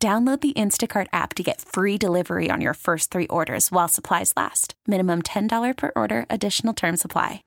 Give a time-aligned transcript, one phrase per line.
[0.00, 4.32] Download the Instacart app to get free delivery on your first three orders while supplies
[4.36, 4.74] last.
[4.86, 7.42] Minimum $10 per order, additional term supply.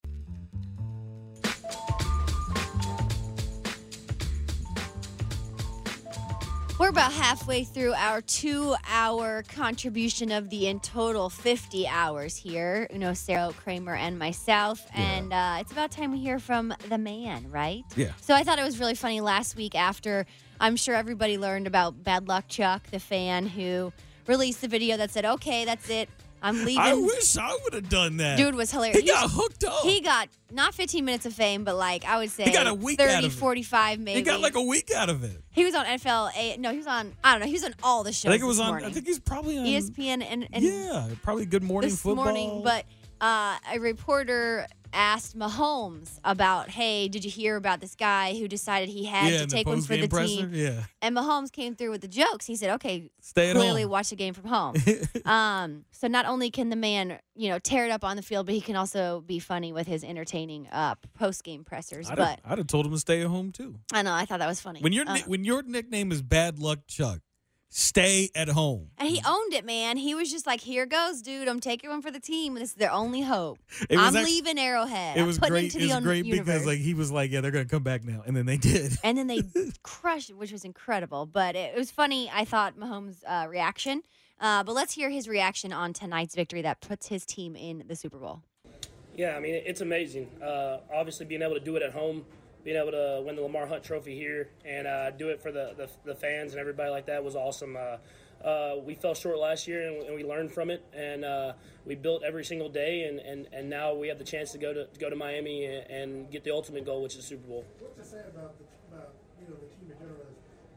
[6.77, 12.87] We're about halfway through our two hour contribution of the in total 50 hours here.
[12.91, 14.85] You know, Sarah Kramer and myself.
[14.93, 17.83] And uh, it's about time we hear from the man, right?
[17.95, 18.11] Yeah.
[18.19, 20.25] So I thought it was really funny last week after
[20.61, 23.91] I'm sure everybody learned about Bad Luck Chuck, the fan who
[24.27, 26.07] released the video that said, okay, that's it.
[26.43, 26.77] I'm leaving.
[26.79, 28.37] I wish I would have done that.
[28.37, 28.99] Dude was hilarious.
[28.99, 29.81] He got hooked up.
[29.83, 32.73] He got not 15 minutes of fame, but like I would say He got a
[32.73, 33.37] week 30, out of it.
[33.37, 34.19] 45 maybe.
[34.19, 35.39] He got like a week out of it.
[35.51, 36.31] He was on NFL.
[36.35, 37.13] A, no, he was on.
[37.23, 37.47] I don't know.
[37.47, 38.29] He was on all the shows.
[38.29, 38.69] I think it was on.
[38.69, 38.89] Morning.
[38.89, 39.65] I think he's probably on.
[39.65, 42.25] ESPN and, and yeah, probably Good Morning this Football.
[42.25, 42.61] morning.
[42.63, 42.85] But
[43.19, 48.89] uh, a reporter asked Mahomes about, "Hey, did you hear about this guy who decided
[48.89, 51.91] he had yeah, to take one for the presser, team?" Yeah, And Mahomes came through
[51.91, 52.45] with the jokes.
[52.45, 53.91] He said, "Okay, stay at clearly home.
[53.91, 54.75] watch the game from home."
[55.25, 58.45] um, so not only can the man, you know, tear it up on the field,
[58.45, 62.09] but he can also be funny with his entertaining uh, post game pressers.
[62.09, 63.75] I'd, but have, I'd have told him to stay at home too.
[63.93, 64.81] I know I thought that was funny.
[64.81, 67.19] When your Uh, when your nickname is Bad Luck Chuck,
[67.73, 68.89] stay at home.
[68.97, 69.97] And he owned it, man.
[69.97, 71.47] He was just like, "Here goes, dude.
[71.47, 72.53] I'm taking one for the team.
[72.55, 73.57] This is their only hope.
[73.89, 75.17] It was I'm act- leaving Arrowhead.
[75.17, 75.63] It I'm was putting great.
[75.73, 76.45] Into It the was un- great universe.
[76.45, 78.97] because like he was like, yeah, they're gonna come back now, and then they did.
[79.03, 79.41] and then they
[79.83, 81.25] crushed, it, which was incredible.
[81.25, 82.29] But it was funny.
[82.33, 84.03] I thought Mahomes' uh, reaction.
[84.39, 87.95] Uh, but let's hear his reaction on tonight's victory that puts his team in the
[87.95, 88.41] Super Bowl.
[89.15, 90.29] Yeah, I mean, it's amazing.
[90.41, 92.25] Uh, obviously, being able to do it at home,
[92.63, 95.73] being able to win the Lamar Hunt Trophy here, and uh, do it for the,
[95.77, 97.75] the, the fans and everybody like that was awesome.
[97.75, 97.97] Uh,
[98.43, 101.53] uh, we fell short last year, and, and we learned from it, and uh,
[101.85, 104.73] we built every single day, and, and, and now we have the chance to go
[104.73, 107.47] to, to go to Miami and, and get the ultimate goal, which is the Super
[107.47, 107.65] Bowl.
[107.79, 110.25] What to say about the, about you know the team in general?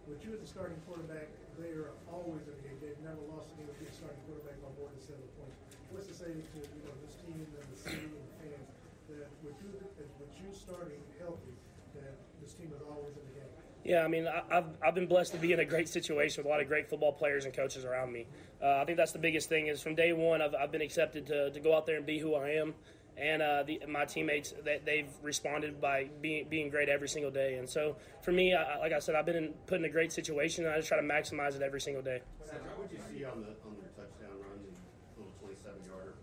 [0.04, 2.76] With you as the starting quarterback, they are always in the game.
[2.84, 5.56] They've never lost a game with you starting quarterback on more than seven points.
[5.88, 8.68] What's to say to you know this team and the city and the fans
[9.08, 11.56] that with you with you starting healthy,
[11.96, 12.12] that
[12.44, 13.52] this team is always in the game?
[13.84, 16.46] Yeah, I mean, I, I've, I've been blessed to be in a great situation with
[16.46, 18.26] a lot of great football players and coaches around me.
[18.62, 21.26] Uh, I think that's the biggest thing is from day one, I've, I've been accepted
[21.26, 22.74] to, to go out there and be who I am.
[23.16, 27.58] And uh, the, my teammates, they, they've responded by being, being great every single day.
[27.58, 30.12] And so for me, I, like I said, I've been in, put in a great
[30.12, 32.22] situation, and I just try to maximize it every single day.
[32.50, 36.14] Did you see on the on their touchdown run, the little twenty-seven yarder?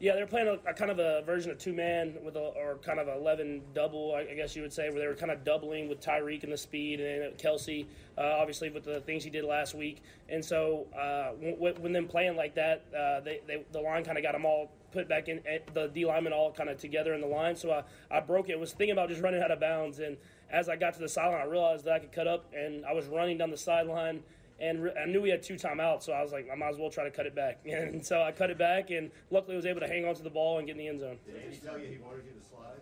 [0.00, 2.78] Yeah, they're playing a, a kind of a version of two man with a or
[2.84, 5.32] kind of a eleven double, I I guess you would say, where they were kind
[5.32, 7.84] of doubling with Tyreek and the speed and Kelce,
[8.16, 10.02] uh, obviously with the things he did last week.
[10.28, 14.16] And so uh, when, when them playing like that, uh, they, they the line kind
[14.16, 17.12] of got them all put back in eh, the D linemen all kind of together
[17.14, 17.56] in the line.
[17.56, 18.58] So I, I broke it.
[18.58, 20.16] Was thinking about just running out of bounds, and
[20.48, 22.92] as I got to the sideline, I realized that I could cut up, and I
[22.92, 24.22] was running down the sideline
[24.60, 26.78] and re- I knew we had two timeouts, so I was like, I might as
[26.78, 27.60] well try to cut it back.
[27.66, 30.30] And so I cut it back, and luckily was able to hang on to the
[30.30, 31.18] ball and get in the end zone.
[31.26, 32.80] Did he tell you he wanted you to slide?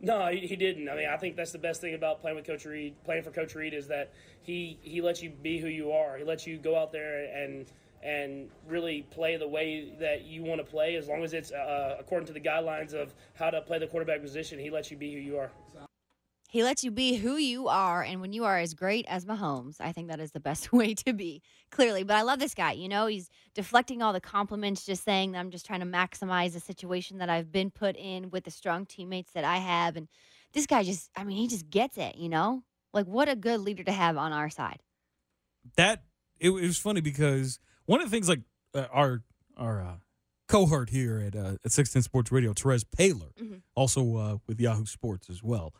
[0.00, 0.88] No, he, he didn't.
[0.88, 3.30] I mean, I think that's the best thing about playing with Coach Reid, playing for
[3.30, 4.12] Coach Reid, is that
[4.42, 6.16] he he lets you be who you are.
[6.16, 7.66] He lets you go out there and
[8.02, 11.96] and really play the way that you want to play, as long as it's uh,
[11.98, 14.58] according to the guidelines of how to play the quarterback position.
[14.58, 15.50] He lets you be who you are.
[16.50, 19.76] He lets you be who you are, and when you are as great as Mahomes,
[19.80, 22.02] I think that is the best way to be, clearly.
[22.02, 22.72] But I love this guy.
[22.72, 26.52] You know, he's deflecting all the compliments, just saying that I'm just trying to maximize
[26.52, 29.96] the situation that I've been put in with the strong teammates that I have.
[29.96, 30.08] And
[30.52, 32.64] this guy just, I mean, he just gets it, you know?
[32.92, 34.80] Like, what a good leader to have on our side.
[35.76, 36.02] that
[36.40, 38.40] it, it was funny because one of the things like
[38.74, 39.22] uh, our
[39.56, 39.94] our uh,
[40.48, 43.60] cohort here at uh, at Sixteen Sports Radio, Terez Paylor, Mhm.
[43.76, 45.74] also uh, with Yahoo Sports as well.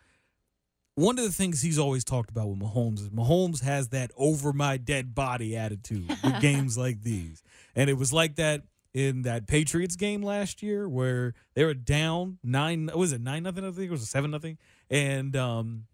[0.96, 4.52] One of the things he's always talked about with Mahomes is Mahomes has that over
[4.52, 7.42] my dead body attitude with games like these,
[7.74, 12.38] and it was like that in that Patriots game last year where they were down
[12.42, 12.90] nine.
[12.94, 13.64] Was it nine nothing?
[13.64, 14.58] I think it was a seven nothing,
[14.90, 15.86] and um,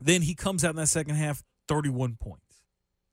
[0.00, 2.42] then he comes out in that second half, thirty-one points.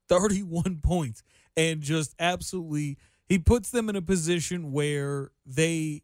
[0.09, 1.23] 31 points
[1.55, 6.01] and just absolutely he puts them in a position where they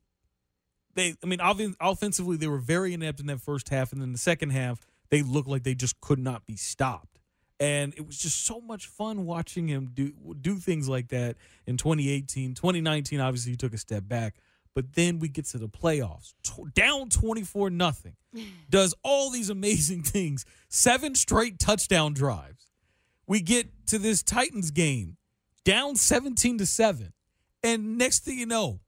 [0.96, 4.12] they I mean offen- offensively they were very inept in that first half and then
[4.12, 7.20] the second half they looked like they just could not be stopped.
[7.60, 11.36] And it was just so much fun watching him do do things like that
[11.68, 12.54] in 2018.
[12.54, 14.36] 2019, obviously, he took a step back.
[14.76, 18.16] But then we get to the playoffs, t- down 24 nothing.
[18.70, 22.68] Does all these amazing things, seven straight touchdown drives.
[23.28, 25.18] We get to this Titans game,
[25.66, 27.14] down 17 to 7.
[27.62, 28.80] And next thing you know,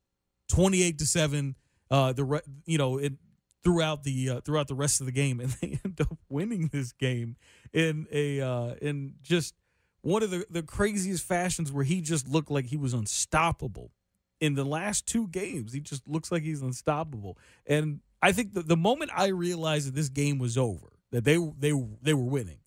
[0.49, 1.55] 28 to 7
[1.89, 3.13] uh the re- you know, it
[3.63, 6.91] throughout the uh, throughout the rest of the game and they end up winning this
[6.93, 7.35] game
[7.73, 9.55] in a uh in just
[10.01, 13.91] one of the the craziest fashions where he just looked like he was unstoppable.
[14.39, 17.37] In the last two games he just looks like he's unstoppable.
[17.65, 21.37] And i think the, the moment i realized that this game was over that they
[21.59, 22.59] they they were winning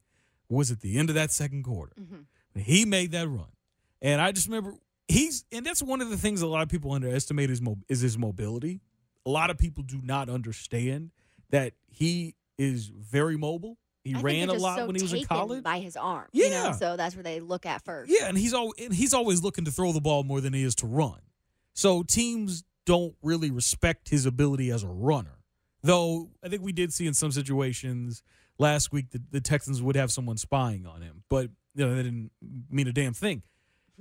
[0.49, 1.95] was at the end of that second quarter.
[2.57, 3.49] He made that run.
[4.03, 4.75] And i just remember
[5.09, 8.01] he's and that's one of the things a lot of people underestimate is mo- is
[8.01, 8.81] his mobility
[9.27, 11.11] a lot of people do not understand
[11.51, 15.25] that he is very mobile he I ran a lot so when he was in
[15.25, 16.27] college by his arm.
[16.33, 16.65] you know?
[16.65, 16.73] Yeah.
[16.73, 18.13] so that's where they look at first.
[18.13, 20.63] yeah, and he's al- and he's always looking to throw the ball more than he
[20.63, 21.21] is to run.
[21.73, 25.39] So teams don't really respect his ability as a runner.
[25.83, 28.23] Though I think we did see in some situations
[28.59, 32.03] last week that the Texans would have someone spying on him, but you know that
[32.03, 32.31] didn't
[32.71, 33.43] mean a damn thing.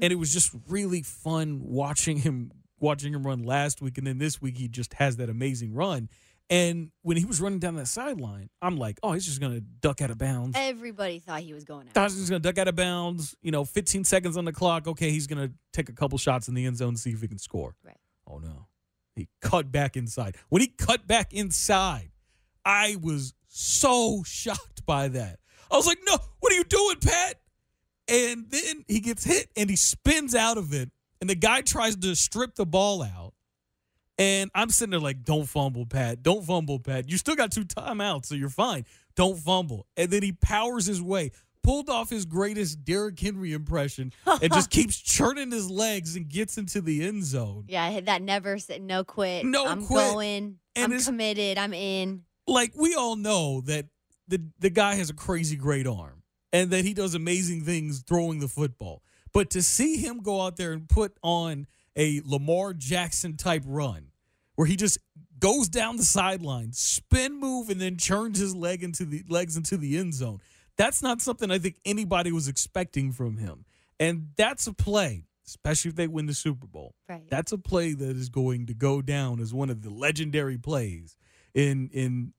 [0.02, 2.52] And it was just really fun watching him
[2.84, 6.10] watching him run last week, and then this week he just has that amazing run.
[6.50, 10.02] And when he was running down that sideline, I'm like, oh, he's just gonna duck
[10.02, 10.56] out of bounds.
[10.60, 11.94] Everybody thought he was going out.
[11.94, 13.36] Thought he was going to duck out of bounds.
[13.42, 14.88] You know, 15 seconds on the clock.
[14.88, 17.28] Okay, he's going to take a couple shots in the end zone see if he
[17.28, 17.76] can score.
[17.84, 17.98] Right.
[18.28, 18.68] Oh, no.
[19.16, 20.36] He cut back inside.
[20.50, 22.12] When he cut back inside,
[22.66, 25.40] I was so shocked by that.
[25.72, 27.40] I was like, no, what are you doing, Pat?
[28.08, 30.92] And then he gets hit and he spins out of it.
[31.24, 33.34] And the guy tries to strip the ball out.
[34.18, 36.22] And I'm sitting there like, don't fumble, Pat.
[36.22, 37.10] Don't fumble, Pat.
[37.10, 38.84] You still got two timeouts, so you're fine.
[39.16, 39.88] Don't fumble.
[39.96, 41.32] And then he powers his way,
[41.64, 46.58] pulled off his greatest Derrick Henry impression, and just keeps churning his legs and gets
[46.58, 47.68] into the end zone.
[47.70, 49.46] Yeah, that never said no quit.
[49.46, 50.12] No I'm quit.
[50.12, 50.58] going.
[50.76, 51.58] And I'm committed.
[51.58, 52.24] I'm in.
[52.48, 53.86] Like we all know that
[54.28, 58.40] the the guy has a crazy great arm and that he does amazing things throwing
[58.40, 59.04] the football.
[59.34, 64.12] But to see him go out there and put on a Lamar Jackson type run
[64.56, 65.00] where he just
[65.40, 69.76] goes down the sideline, spin move, and then turns his leg into the legs into
[69.78, 70.40] the end zone.
[70.78, 73.66] That's not something I think anybody was expecting from him.
[74.00, 76.96] And that's a play, especially if they win the Super Bowl.
[77.08, 77.30] Right.
[77.30, 81.18] That's a play that is going to go down as one of the legendary plays
[81.54, 82.34] in in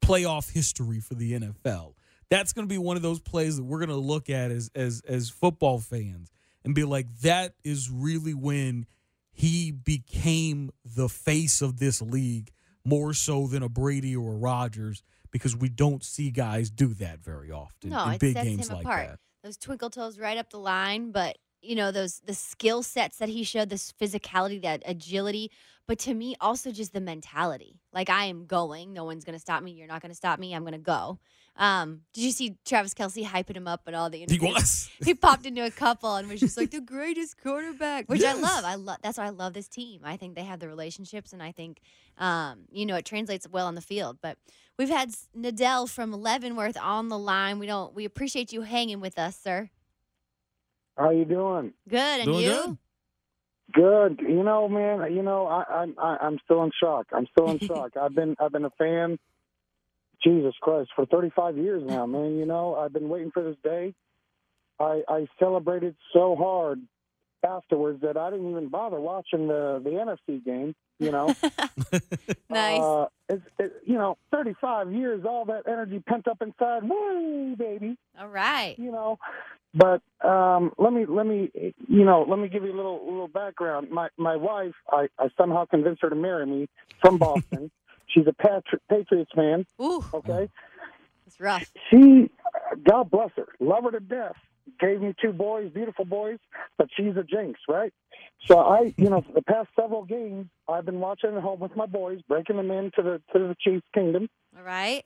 [0.00, 1.94] playoff history for the NFL.
[2.28, 4.70] That's going to be one of those plays that we're going to look at as
[4.74, 6.30] as as football fans
[6.66, 8.84] and be like that is really when
[9.30, 12.50] he became the face of this league
[12.84, 17.20] more so than a Brady or a Rodgers because we don't see guys do that
[17.20, 19.06] very often No, in it big sets games him like apart.
[19.08, 19.18] that.
[19.42, 23.28] Those twinkle toes right up the line, but you know those the skill sets that
[23.28, 25.50] he showed, this physicality, that agility,
[25.86, 27.80] but to me also just the mentality.
[27.92, 29.72] Like I am going, no one's gonna stop me.
[29.72, 30.54] You're not gonna stop me.
[30.54, 31.18] I'm gonna go.
[31.58, 34.42] Um, did you see Travis Kelce hyping him up at all the interviews?
[34.42, 34.90] He was.
[35.04, 38.64] he popped into a couple and was just like the greatest quarterback, which I love.
[38.64, 40.02] I love that's why I love this team.
[40.04, 41.80] I think they have the relationships, and I think
[42.18, 44.18] um, you know it translates well on the field.
[44.20, 44.36] But
[44.78, 47.58] we've had S- Nadell from Leavenworth on the line.
[47.58, 49.70] We don't we appreciate you hanging with us, sir.
[50.98, 51.72] How you doing?
[51.88, 52.50] Good, and Doing you?
[52.50, 52.78] good.
[53.72, 54.20] Good.
[54.28, 55.12] You know, man.
[55.12, 57.06] You know, I, I'm I, I'm still in shock.
[57.12, 57.96] I'm still in shock.
[58.00, 59.18] I've been I've been a fan.
[60.26, 62.36] Jesus Christ, for 35 years now, man.
[62.36, 63.94] You know, I've been waiting for this day.
[64.80, 66.80] I I celebrated so hard
[67.46, 70.74] afterwards that I didn't even bother watching the the NFC game.
[70.98, 71.26] You know,
[72.50, 72.80] Nice.
[72.80, 76.82] Uh, it's it, you know, 35 years, all that energy pent up inside.
[76.82, 77.96] Woo, baby.
[78.18, 78.76] all right.
[78.78, 79.18] you know.
[79.74, 83.28] But um, let me let me you know let me give you a little little
[83.28, 83.90] background.
[83.90, 86.68] My my wife, I, I somehow convinced her to marry me
[87.00, 87.70] from Boston.
[88.08, 89.66] She's a Patri- Patriots fan.
[89.80, 90.48] Ooh, Okay,
[91.24, 91.70] That's rough.
[91.90, 92.30] she,
[92.88, 94.36] God bless her, love her to death.
[94.80, 96.38] Gave me two boys, beautiful boys,
[96.76, 97.92] but she's a jinx, right?
[98.48, 101.76] So I, you know, for the past several games, I've been watching at home with
[101.76, 105.04] my boys, breaking them into the to the Chiefs kingdom All right.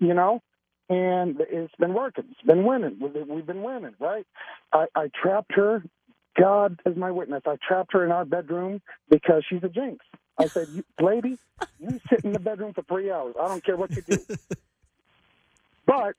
[0.00, 0.40] you know,
[0.88, 2.24] and it's been working.
[2.30, 2.96] It's been winning.
[3.00, 4.26] We've we've been winning, right?
[4.72, 5.82] I, I trapped her.
[6.40, 7.42] God is my witness.
[7.46, 8.80] I trapped her in our bedroom
[9.10, 10.04] because she's a jinx.
[10.38, 11.38] I said, you, "Lady,
[11.78, 13.34] you sit in the bedroom for three hours.
[13.40, 14.26] I don't care what you do."
[15.86, 16.14] but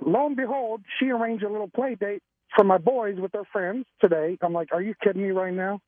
[0.00, 2.22] lo and behold, she arranged a little play date
[2.54, 4.38] for my boys with their friends today.
[4.42, 5.80] I'm like, "Are you kidding me right now?"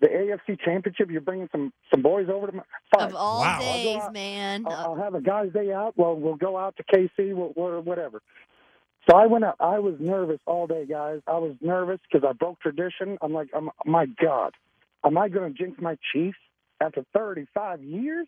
[0.00, 1.10] The AFC Championship.
[1.10, 2.62] You're bringing some some boys over to my.
[2.94, 3.08] Fine.
[3.08, 3.58] Of all Wow.
[3.60, 4.64] days, I'll man.
[4.66, 5.94] I'll, I'll uh, have a guy's day out.
[5.96, 8.20] Well, we'll go out to KC, we'll, we'll, whatever.
[9.08, 9.56] So I went out.
[9.60, 11.20] I was nervous all day, guys.
[11.26, 13.18] I was nervous because I broke tradition.
[13.22, 14.52] I'm like, oh I'm, my God,
[15.04, 16.38] am I going to jinx my Chiefs
[16.80, 18.26] after 35 years?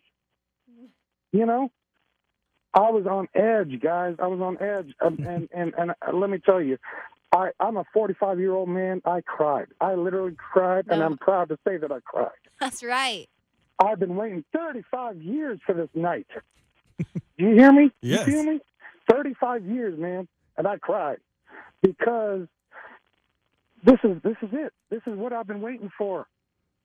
[1.31, 1.71] You know,
[2.73, 4.15] I was on edge, guys.
[4.19, 6.77] I was on edge, and and and, and uh, let me tell you,
[7.31, 9.01] I I'm a 45 year old man.
[9.05, 9.67] I cried.
[9.81, 12.29] I literally cried, and I'm proud to say that I cried.
[12.59, 13.27] That's right.
[13.79, 16.27] I've been waiting 35 years for this night.
[16.99, 17.05] Do
[17.37, 17.91] you hear me?
[18.01, 18.27] Yes.
[18.27, 18.59] You feel me?
[19.11, 21.17] 35 years, man, and I cried
[21.81, 22.47] because
[23.83, 24.73] this is this is it.
[24.89, 26.27] This is what I've been waiting for.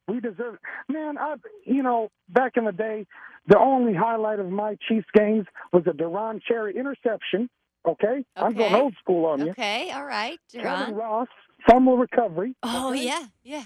[0.09, 0.61] We deserve it.
[0.93, 3.07] Man, I you know, back in the day,
[3.47, 7.49] the only highlight of my Chiefs games was a Deron Cherry interception.
[7.87, 8.25] Okay?
[8.37, 9.51] I'm going old school on you.
[9.53, 11.29] Okay, all right, Kevin Ross,
[11.67, 12.55] fumble recovery.
[12.63, 13.07] Oh okay?
[13.07, 13.65] yeah, yeah.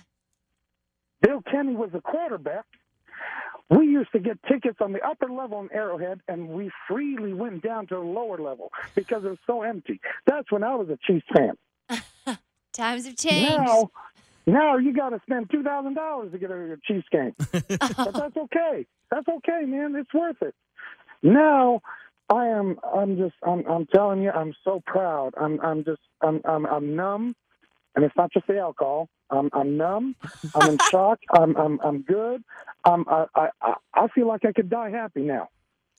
[1.23, 2.65] Bill Kenney was the quarterback.
[3.71, 7.63] We used to get tickets on the upper level in Arrowhead, and we freely went
[7.63, 10.01] down to the lower level because it was so empty.
[10.27, 11.57] That's when I was a Chiefs fan.
[12.73, 13.51] Times have changed.
[13.51, 13.91] Now,
[14.47, 18.37] now you got to spend two thousand dollars to get a Chiefs game, but that's
[18.37, 18.87] okay.
[19.11, 19.95] That's okay, man.
[19.97, 20.55] It's worth it.
[21.23, 21.81] Now,
[22.31, 22.79] I am.
[22.95, 23.35] I'm just.
[23.47, 23.65] I'm.
[23.71, 24.31] I'm telling you.
[24.31, 25.35] I'm so proud.
[25.41, 25.61] I'm.
[25.61, 26.01] I'm just.
[26.23, 26.41] I'm.
[26.45, 26.67] I'm.
[26.67, 27.37] I'm numb,
[27.95, 29.09] and it's not just the alcohol.
[29.31, 29.51] I'm.
[29.53, 30.17] I'm numb.
[30.55, 31.19] I'm in shock.
[31.33, 31.57] I'm.
[31.57, 31.79] I'm.
[31.85, 32.43] I'm good.
[32.85, 33.05] I'm.
[33.09, 33.27] I.
[33.35, 35.49] I- I feel like I could die happy now.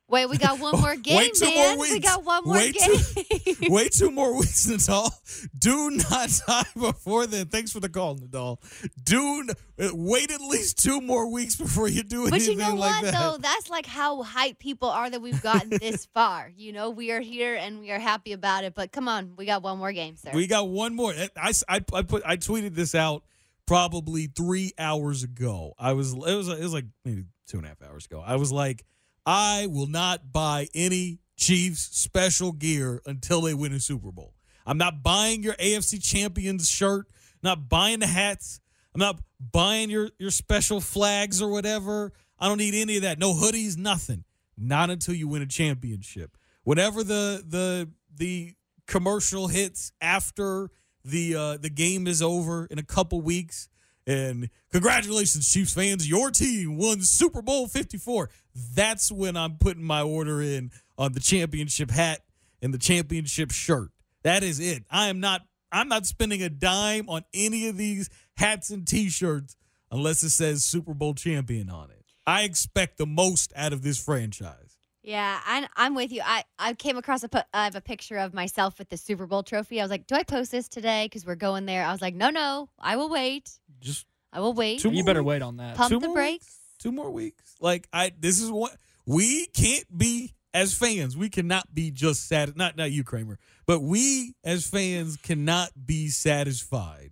[0.10, 1.80] Wait, we got one oh, more game, Wait two more man.
[1.80, 2.98] We got one more Wait game.
[2.98, 5.10] two- Wait two more weeks, Nadal.
[5.58, 7.48] Do not die before then.
[7.48, 8.58] Thanks for the call, Nadal.
[9.04, 9.48] Do
[9.94, 12.32] wait at least two more weeks before you do it.
[12.32, 13.20] But anything you know like what, that.
[13.20, 13.38] though?
[13.40, 16.52] That's like how hype people are that we've gotten this far.
[16.56, 18.76] You know, we are here and we are happy about it.
[18.76, 20.32] But come on, we got one more game, sir.
[20.34, 21.14] We got one more.
[21.36, 23.24] I, I, I put I tweeted this out
[23.66, 25.74] probably three hours ago.
[25.80, 28.22] I was it was it was like maybe two and a half hours ago.
[28.26, 28.86] I was like,
[29.26, 34.34] I will not buy any Chiefs special gear until they win a Super Bowl.
[34.66, 37.08] I'm not buying your AFC Champions shirt.
[37.42, 38.62] Not buying the hats.
[38.94, 39.20] I'm not
[39.52, 42.14] buying your your special flags or whatever.
[42.40, 43.20] I don't need any of that.
[43.20, 44.24] No hoodies, nothing.
[44.58, 46.38] Not until you win a championship.
[46.64, 48.54] Whenever the the the
[48.88, 50.70] commercial hits after
[51.04, 53.68] the uh, the game is over in a couple weeks.
[54.06, 56.10] And congratulations, Chiefs fans!
[56.10, 58.30] Your team won Super Bowl Fifty Four.
[58.76, 62.22] That's when I'm putting my order in on the championship hat
[62.62, 63.92] and the championship shirt.
[64.24, 64.84] That is it.
[64.90, 65.42] I am not.
[65.72, 69.56] I'm not spending a dime on any of these hats and T-shirts
[69.90, 72.06] unless it says Super Bowl champion on it.
[72.28, 74.78] I expect the most out of this franchise.
[75.02, 76.22] Yeah, I, I'm with you.
[76.24, 79.44] I, I came across a I have a picture of myself with the Super Bowl
[79.44, 79.82] trophy.
[79.82, 81.06] I was like, do I post this today?
[81.06, 81.84] Because we're going there.
[81.84, 83.52] I was like, no, no, I will wait.
[83.84, 84.80] Just I will wait.
[84.80, 85.28] Two You better weeks.
[85.28, 85.76] wait on that.
[85.76, 86.58] Pump Two the more brakes.
[86.80, 87.56] two more weeks.
[87.60, 88.76] Like I, this is what
[89.06, 91.16] we can't be as fans.
[91.18, 92.56] We cannot be just sad.
[92.58, 97.12] Not not you, Kramer, but we as fans cannot be satisfied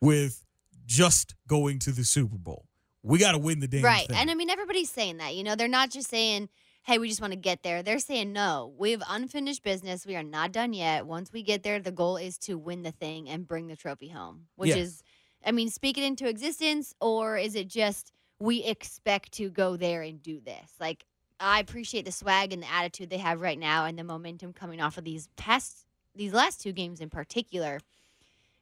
[0.00, 0.44] with
[0.86, 2.66] just going to the Super Bowl.
[3.02, 4.06] We got to win the damn Right.
[4.06, 4.16] thing.
[4.16, 5.34] And I mean, everybody's saying that.
[5.34, 6.48] You know, they're not just saying,
[6.84, 7.82] hey, we just want to get there.
[7.82, 10.06] They're saying, no, we have unfinished business.
[10.06, 11.06] We are not done yet.
[11.06, 14.08] Once we get there, the goal is to win the thing and bring the trophy
[14.08, 14.76] home, which Yeah.
[14.76, 15.02] is,
[15.44, 20.02] I mean, speak it into existence, or is it just we expect to go there
[20.02, 20.72] and do this?
[20.80, 21.04] Like,
[21.40, 24.80] I appreciate the swag and the attitude they have right now and the momentum coming
[24.80, 27.80] off of these past, these last two games in particular.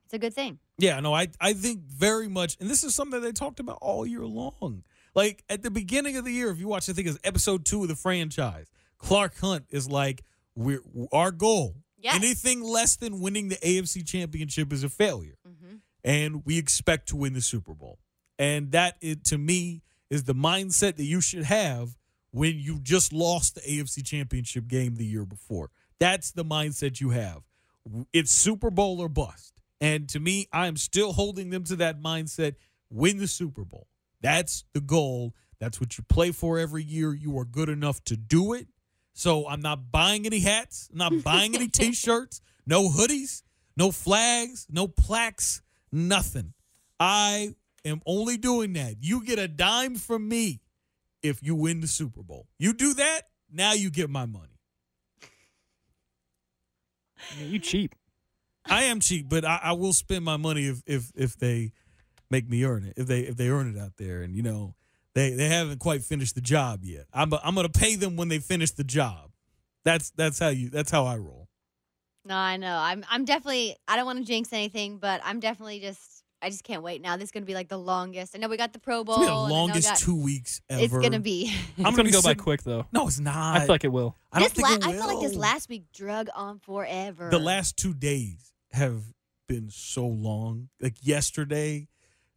[0.05, 0.59] It's a good thing.
[0.79, 3.79] Yeah, no, I I think very much, and this is something that they talked about
[3.81, 4.85] all year long.
[5.15, 7.83] Like at the beginning of the year, if you watch, I think it's episode two
[7.83, 8.71] of the franchise.
[8.99, 10.23] Clark Hunt is like,
[10.55, 11.77] "We're our goal.
[11.99, 12.17] Yes.
[12.17, 17.17] Anything less than winning the AFC Championship is a failure, hmm and we expect to
[17.17, 17.99] win the Super Bowl."
[18.39, 21.97] And that, it, to me, is the mindset that you should have
[22.33, 25.71] when you just lost the AFC Championship game the year before.
[26.01, 27.43] That's the mindset you have.
[28.13, 29.55] It's Super Bowl or bust.
[29.81, 32.55] And to me, I am still holding them to that mindset.
[32.91, 33.89] Win the Super Bowl.
[34.21, 35.35] That's the goal.
[35.59, 37.15] That's what you play for every year.
[37.15, 38.69] You are good enough to do it.
[39.13, 40.89] So I'm not buying any hats.
[40.93, 42.41] I'm not buying any t-shirts.
[42.67, 43.43] No hoodies.
[43.77, 44.67] No flags.
[44.71, 45.63] No plaques.
[45.93, 46.55] Nothing.
[46.99, 48.97] I am only doing that.
[49.01, 50.61] You get a dime from me
[51.23, 52.47] if you win the Super Bowl.
[52.59, 54.59] You do that, now you get my money.
[57.19, 57.95] I mean, you cheap.
[58.67, 61.73] I am cheap, but I, I will spend my money if if if they
[62.31, 62.95] make me earn it.
[62.97, 64.75] If they if they earn it out there, and you know
[65.15, 67.07] they they haven't quite finished the job yet.
[67.13, 69.33] I'm I'm gonna pay them when they finish the job.
[69.85, 71.42] That's that's how you that's how I roll.
[72.25, 72.77] No, I know.
[72.77, 76.65] I'm I'm definitely I don't want to jinx anything, but I'm definitely just I just
[76.65, 77.01] can't wait.
[77.03, 78.35] Now this is gonna be like the longest.
[78.35, 79.17] I know we got the Pro Bowl.
[79.21, 80.83] It's gonna be the and I know we longest got- two weeks ever.
[80.85, 81.53] It's gonna be.
[81.79, 82.87] I'm it's gonna be go by quick though.
[82.93, 83.57] No, it's not.
[83.57, 84.17] I feel like it will.
[84.33, 87.29] I don't This think la- it I feel like this last week drug on forever.
[87.31, 89.03] the last two days have
[89.49, 90.69] been so long.
[90.81, 91.89] Like yesterday,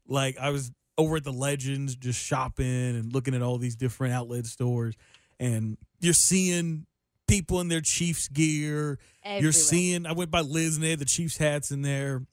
[0.07, 2.65] like I was over at the Legends just shopping
[2.95, 4.95] and looking at all these different outlet stores,
[5.39, 6.85] and you're seeing
[7.27, 8.99] people in their Chiefs gear.
[9.23, 9.43] Everywhere.
[9.43, 10.05] You're seeing.
[10.05, 12.25] I went by Liz and they had the Chiefs hats in there,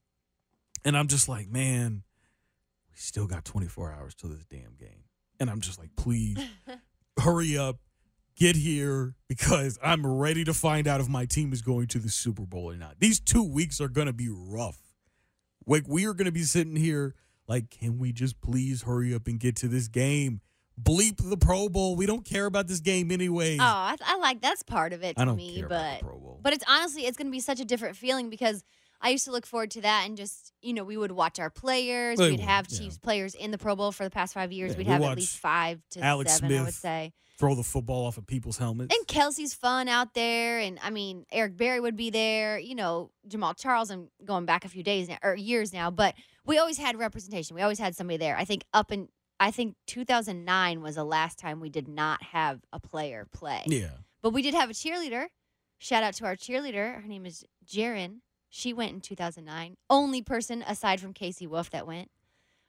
[0.85, 2.03] and I'm just like, man,
[2.91, 5.05] we still got 24 hours till this damn game,
[5.41, 6.39] and I'm just like, please
[7.19, 7.79] hurry up,
[8.37, 12.09] get here because I'm ready to find out if my team is going to the
[12.09, 13.01] Super Bowl or not.
[13.01, 14.79] These two weeks are going to be rough.
[15.67, 17.15] Like we are going to be sitting here
[17.49, 20.41] like, can we just please hurry up and get to this game?
[20.83, 21.97] Bleep the Pro Bowl.
[21.97, 23.57] We don't care about this game anyway.
[23.59, 25.99] Oh, I, I like that's part of it to I don't me, care but about
[26.01, 26.41] the Pro Bowl.
[26.43, 28.65] but it's honestly it's going to be such a different feeling because
[29.01, 31.51] I used to look forward to that and just you know we would watch our
[31.51, 32.19] players.
[32.19, 32.79] Well, We'd yeah, have yeah.
[32.79, 34.73] Chiefs players in the Pro Bowl for the past five years.
[34.73, 37.13] Yeah, We'd we have at least five to Alex seven, I would say.
[37.39, 38.95] Throw the football off of people's helmets.
[38.97, 42.59] And Kelce's fun out there, and I mean Eric Berry would be there.
[42.59, 43.91] You know Jamaal Charles.
[43.91, 47.57] I'm going back a few days now or years now, but we always had representation.
[47.57, 48.37] We always had somebody there.
[48.37, 49.09] I think up in
[49.43, 53.65] I think 2009 was the last time we did not have a player play.
[53.67, 53.89] yeah.
[54.23, 55.27] But we did have a cheerleader.
[55.79, 57.03] Shout out to our cheerleader.
[57.03, 58.19] Her name is Jaren.
[58.51, 59.77] She went in 2009.
[59.91, 62.09] Only person aside from Casey Wolf that went.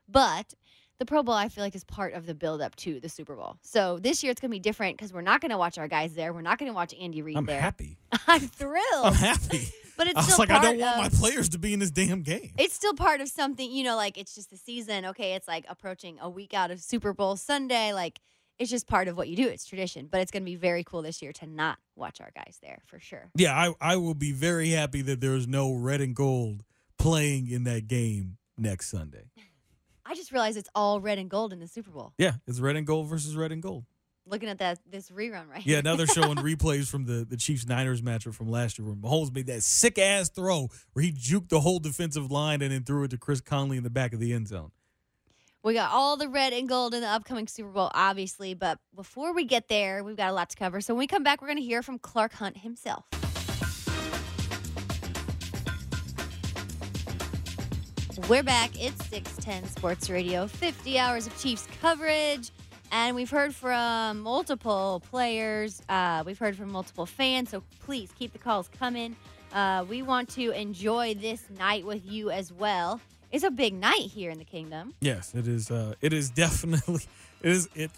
[0.10, 0.56] But
[0.98, 3.58] the Pro Bowl, I feel like, is part of the buildup to the Super Bowl.
[3.62, 5.88] So this year it's going to be different because we're not going to watch our
[5.88, 6.34] guys there.
[6.34, 7.62] We're not going to watch Andy Reid I'm there.
[7.62, 7.98] happy.
[8.28, 9.06] I'm thrilled.
[9.06, 9.68] I'm happy.
[9.98, 11.80] But it's I was still like, I don't want of, my players to be in
[11.80, 12.52] this damn game.
[12.58, 15.06] It's still part of something, you know, like it's just the season.
[15.06, 17.94] Okay, it's like approaching a week out of Super Bowl Sunday.
[17.94, 18.20] Like
[18.60, 19.48] it's just part of what you do.
[19.48, 20.08] It's tradition.
[20.12, 22.82] But it's going to be very cool this year to not watch our guys there
[22.86, 23.30] for sure.
[23.36, 26.64] Yeah, I, I will be very happy that there's no red and gold
[26.98, 29.26] playing in that game next Sunday.
[30.06, 32.14] I just realized it's all red and gold in the Super Bowl.
[32.18, 33.86] Yeah, it's red and gold versus red and gold.
[34.26, 35.76] Looking at that this rerun right here.
[35.76, 38.96] Yeah, now they're showing replays from the, the Chiefs Niners matchup from last year where
[38.96, 42.84] Mahomes made that sick ass throw where he juked the whole defensive line and then
[42.84, 44.72] threw it to Chris Conley in the back of the end zone.
[45.62, 48.54] We got all the red and gold in the upcoming Super Bowl, obviously.
[48.54, 50.82] But before we get there, we've got a lot to cover.
[50.82, 53.06] So when we come back, we're going to hear from Clark Hunt himself.
[58.30, 58.72] We're back.
[58.80, 62.52] It's 610 Sports Radio, 50 hours of Chiefs coverage.
[62.96, 65.82] And we've heard from multiple players.
[65.90, 67.50] Uh, we've heard from multiple fans.
[67.50, 69.16] So please keep the calls coming.
[69.52, 73.02] Uh, we want to enjoy this night with you as well.
[73.32, 74.94] It's a big night here in the kingdom.
[75.02, 75.72] Yes, it is.
[75.72, 77.02] Uh, it is definitely.
[77.42, 77.68] It is.
[77.74, 77.90] It.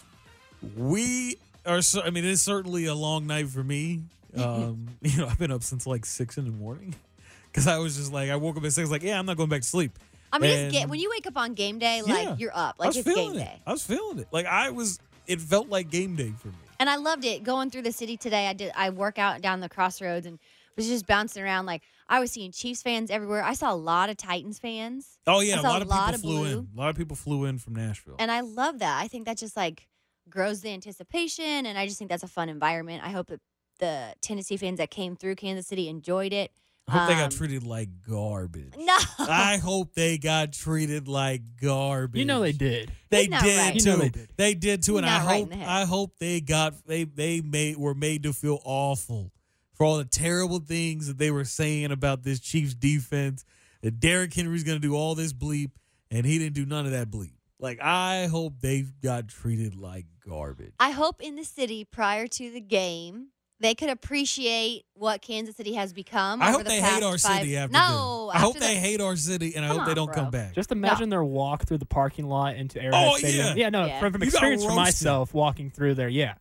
[0.74, 1.82] We are.
[1.82, 4.00] cer- I mean, it is certainly a long night for me.
[4.36, 6.94] Um, you know, I've been up since like six in the morning
[7.50, 9.48] because I was just like, I woke up at six, like, yeah, I'm not going
[9.48, 9.92] back to sleep.
[10.36, 12.36] I mean, it's ga- when you wake up on game day, like Yeah.
[12.38, 13.38] you're up, like was it's game it.
[13.38, 13.62] day.
[13.66, 14.28] I was feeling it.
[14.30, 14.98] Like I was.
[15.26, 16.54] It felt like game day for me.
[16.78, 18.46] And I loved it going through the city today.
[18.46, 18.70] I did.
[18.76, 20.38] I work out down the crossroads and
[20.76, 21.66] was just bouncing around.
[21.66, 23.42] Like I was seeing Chiefs fans everywhere.
[23.42, 26.14] I saw a lot of Titans fans, Oh yeah, I a lot a of lot
[26.14, 26.58] people of flew blue.
[26.60, 26.68] in.
[26.76, 28.16] A lot of people flew in from Nashville.
[28.18, 29.02] and I love that.
[29.02, 29.88] I think that just like
[30.30, 33.02] grows the anticipation, and I just think that's a fun environment.
[33.04, 33.40] I hope that
[33.78, 36.52] the Tennessee fans that came through Kansas City enjoyed it.
[36.88, 38.74] I hope they got Um, treated like garbage.
[38.78, 42.18] No, I hope they got treated like garbage.
[42.18, 42.92] You know they did.
[43.10, 43.72] They did right.
[43.72, 43.78] too.
[43.78, 44.28] You know they did.
[44.36, 45.68] They did too, and I not right hope.
[45.68, 49.32] I hope they got they they made were made to feel awful
[49.74, 53.44] for all the terrible things that they were saying about this Chiefs defense.
[53.82, 55.70] That Derrick Henry's going to do all this bleep,
[56.10, 57.32] and he didn't do none of that bleep.
[57.58, 60.72] Like I hope they got treated like garbage.
[60.78, 63.28] I hope in the city prior to the game
[63.60, 66.42] they could appreciate what Kansas City has become.
[66.42, 68.26] I hope the they hate our five- city after no.
[68.32, 68.36] this.
[68.36, 70.54] I hope after they hate our city, and I Come hope they don't come back.
[70.54, 73.56] Just imagine their walk through the parking lot into Arrowhead Oh, Stadium.
[73.56, 73.68] yeah.
[73.70, 74.00] no, Yeah.
[74.00, 76.08] from, from experience for myself walking through there.
[76.08, 76.34] Yeah,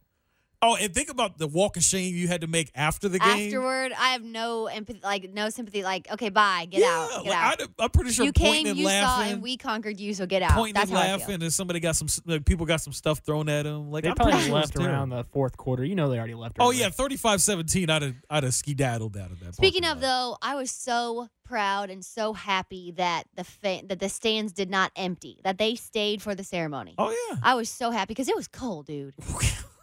[0.62, 3.48] Oh, and think about the walk of shame you had to make after the game.
[3.48, 5.84] Afterward, I have no empathy, like no sympathy.
[5.84, 7.62] Like, okay, bye, get yeah, out, get like, out.
[7.62, 10.14] I'd- I'm pretty sure you came, and you saw, and we conquered you.
[10.14, 10.52] So get out.
[10.52, 11.18] pointing That's and how I feel.
[11.20, 13.92] laughing, and somebody got some like, people got some stuff thrown at them.
[13.92, 15.84] Like they I'm probably pretty sure left around the fourth quarter.
[15.84, 16.56] You know they already left.
[16.60, 19.56] Oh yeah, 35-17, I'd have I'd have skedaddled out of that.
[19.56, 20.02] Speaking of lot.
[20.02, 24.70] though, I was so proud and so happy that the fa- that the stands did
[24.70, 26.96] not empty, that they stayed for the ceremony.
[26.98, 27.38] Oh yeah.
[27.44, 29.14] I was so happy because it was cold, dude.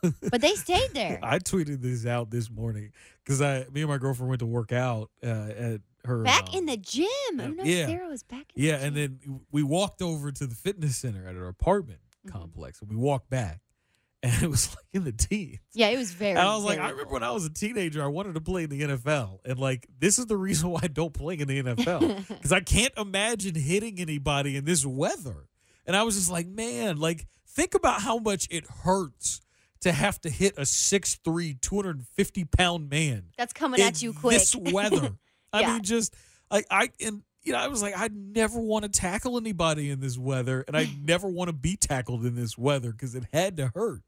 [0.03, 1.19] But they stayed there.
[1.23, 2.93] I tweeted this out this morning
[3.25, 6.59] because I, me and my girlfriend went to work out uh, at her back um,
[6.59, 7.07] in the gym.
[7.39, 7.87] I know yeah.
[7.87, 11.27] Sarah was back in Yeah, the and then we walked over to the fitness center
[11.27, 12.39] at our apartment Mm-hmm.
[12.39, 13.61] complex, and we walked back,
[14.23, 15.59] and it was like in the teens.
[15.73, 16.31] Yeah, it was very.
[16.31, 18.63] And I was like, I remember when I was a teenager, I wanted to play
[18.63, 19.41] in the NFL.
[19.45, 22.29] And like, this is the reason why I don't play in the NFL.
[22.29, 25.49] Because I can't imagine hitting anybody in this weather.
[25.85, 29.41] And I was just like, man, like, think about how much it hurts
[29.83, 33.25] to have to hit a 6'3, 250 pound man.
[33.39, 34.39] That's coming in at you quick.
[34.39, 35.13] This weather.
[35.53, 35.73] I Yeah.
[35.75, 36.15] mean, just
[36.51, 39.99] like I and you know, I was like, I never want to tackle anybody in
[40.01, 43.57] this weather, and I never want to be tackled in this weather because it had
[43.59, 44.03] to hurt.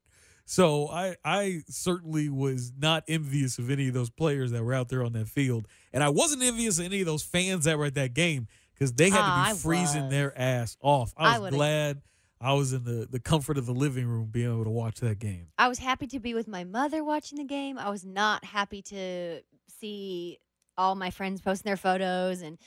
[0.46, 4.88] So I I certainly was not envious of any of those players that were out
[4.88, 7.86] there on that field, and I wasn't envious of any of those fans that were
[7.86, 10.10] at that game because they had Ah, to I be freezing was.
[10.10, 11.12] their ass off.
[11.16, 12.02] I I was would've- glad
[12.40, 15.18] I was in the the comfort of the living room, being able to watch that
[15.18, 15.48] game.
[15.58, 17.78] I was happy to be with my mother watching the game.
[17.78, 19.40] I was not happy to
[19.80, 20.38] see
[20.76, 22.58] all my friends posting their photos and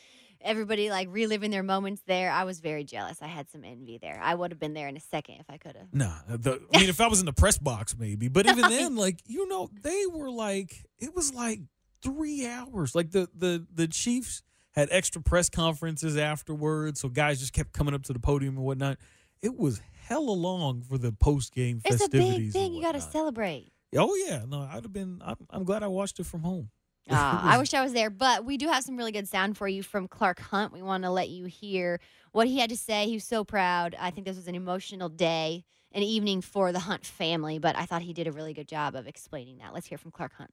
[0.42, 2.32] everybody like reliving their moments there.
[2.32, 3.22] I was very jealous.
[3.22, 4.20] I had some envy there.
[4.22, 5.94] I would have been there in a second if I could have.
[5.94, 8.28] Nah, the, I mean, if I was in the press box, maybe.
[8.28, 11.62] But even then, like you know, they were like it was like
[12.02, 12.96] three hours.
[12.96, 17.94] Like the the the Chiefs had extra press conferences afterwards, so guys just kept coming
[17.94, 18.98] up to the podium and whatnot.
[19.42, 22.30] It was hella long for the post game It's a festivities.
[22.36, 22.74] big and thing.
[22.74, 23.12] You got to whatnot.
[23.12, 23.72] celebrate.
[23.96, 25.22] Oh yeah, no, I'd have been.
[25.24, 26.70] I'm, I'm glad I watched it from home.
[27.10, 29.66] Ah, I wish I was there, but we do have some really good sound for
[29.66, 30.74] you from Clark Hunt.
[30.74, 32.02] We want to let you hear
[32.34, 33.06] what he had to say.
[33.06, 33.96] He was so proud.
[33.98, 37.86] I think this was an emotional day, an evening for the Hunt family, but I
[37.86, 39.74] thought he did a really good job of explaining that.
[39.74, 40.50] Let's hear from Clark Hunt.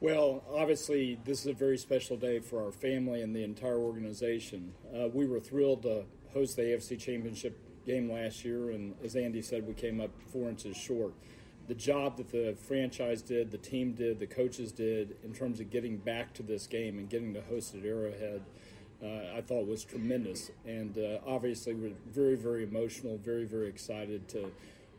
[0.00, 4.72] Well, obviously, this is a very special day for our family and the entire organization.
[4.92, 7.56] Uh, we were thrilled to host the AFC Championship
[7.88, 11.14] game last year, and as Andy said, we came up four inches short.
[11.68, 15.70] The job that the franchise did, the team did, the coaches did in terms of
[15.70, 18.42] getting back to this game and getting to host at Arrowhead,
[19.02, 20.50] uh, I thought was tremendous.
[20.66, 24.50] And uh, obviously, we're very, very emotional, very, very excited to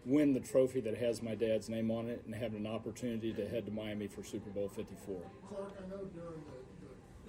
[0.05, 3.47] win the trophy that has my dad's name on it and have an opportunity to
[3.47, 5.21] head to Miami for Super Bowl 54.
[5.49, 6.57] Clark, I know during the,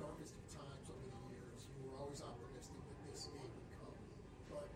[0.00, 3.92] darkest of times over the years, you were always optimistic that this day would come.
[4.48, 4.68] But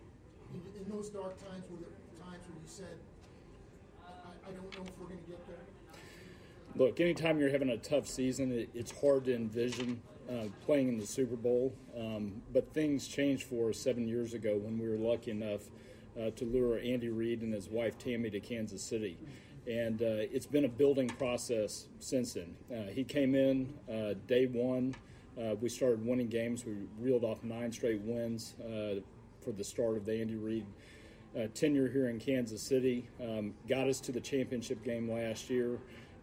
[0.85, 1.89] in, those dark times, were there
[2.25, 2.97] times when you said,
[4.05, 5.57] I, I don't know if we're going to get there?
[6.75, 10.97] Look, anytime you're having a tough season, it, it's hard to envision uh, playing in
[10.97, 11.73] the Super Bowl.
[11.97, 15.61] Um, but things changed for us seven years ago when we were lucky enough
[16.19, 19.17] uh, to lure Andy Reid and his wife Tammy to Kansas City.
[19.67, 22.55] And uh, it's been a building process since then.
[22.71, 24.95] Uh, he came in uh, day one.
[25.39, 26.65] Uh, we started winning games.
[26.65, 28.53] We reeled off nine straight wins
[29.45, 30.65] for the start of the Andy Reid
[31.37, 33.07] uh, tenure here in Kansas City.
[33.21, 35.77] Um, got us to the championship game last year,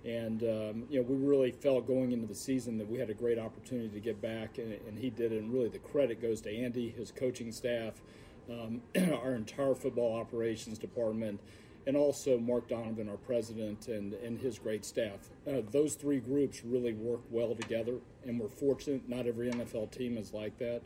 [0.05, 3.15] and um, you know we really felt going into the season that we had a
[3.15, 5.33] great opportunity to get back, and, and he did.
[5.33, 8.03] And really, the credit goes to Andy, his coaching staff,
[8.51, 8.83] um,
[9.23, 11.39] our entire football operations department,
[11.87, 15.31] and also Mark Donovan, our president, and, and his great staff.
[15.47, 19.09] Uh, those three groups really work well together, and we're fortunate.
[19.09, 20.83] Not every NFL team is like that.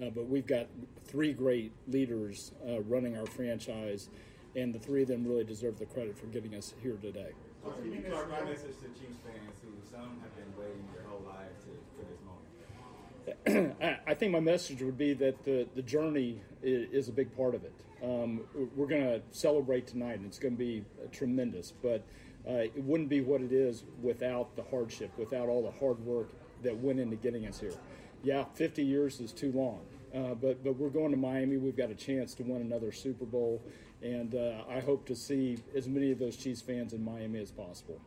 [0.00, 0.66] Uh, but we've got
[1.04, 4.08] three great leaders uh, running our franchise,
[4.54, 7.32] and the three of them really deserve the credit for getting us here today.
[7.64, 11.70] Clark, my message to Chiefs fans who some have been waiting their whole lives to,
[11.96, 13.76] for this moment.
[13.82, 17.36] I I think my message would be that the, the journey is, is a big
[17.36, 17.74] part of it.
[18.02, 18.42] Um,
[18.76, 22.04] we're going to celebrate tonight, and it's going to be tremendous, but
[22.48, 26.28] uh, it wouldn't be what it is without the hardship, without all the hard work
[26.62, 27.74] that went into getting us here.
[28.22, 29.80] Yeah, 50 years is too long,
[30.14, 31.56] uh, but, but we're going to Miami.
[31.56, 33.62] We've got a chance to win another Super Bowl,
[34.02, 37.50] and uh, I hope to see as many of those Chiefs fans in Miami as
[37.50, 38.00] possible.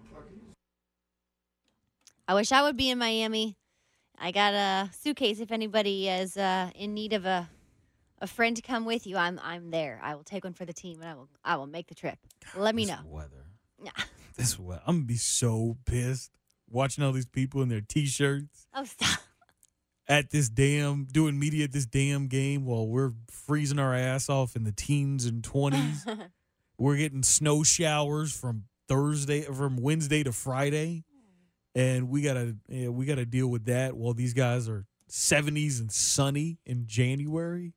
[2.28, 3.58] I wish I would be in Miami.
[4.18, 5.40] I got a suitcase.
[5.40, 7.50] If anybody is uh, in need of a
[8.22, 10.00] a friend to come with you, I'm I'm there.
[10.02, 12.20] I will take one for the team, and I will I will make the trip.
[12.56, 13.02] Let me This know.
[13.08, 13.46] Weather.
[14.38, 14.82] This weather.
[14.86, 16.32] I'm gonna be so pissed
[16.70, 19.20] watching all these people in their t-shirts Oh stop!
[20.12, 24.58] At this damn doing media at this damn game while we're freezing our ass off
[24.58, 26.06] in the teens and twenties.
[26.78, 31.06] we're getting snow showers from Thursday from Wednesday to Friday,
[31.74, 35.90] and we gotta yeah, we gotta deal with that while these guys are seventies and
[35.90, 37.74] sunny in January.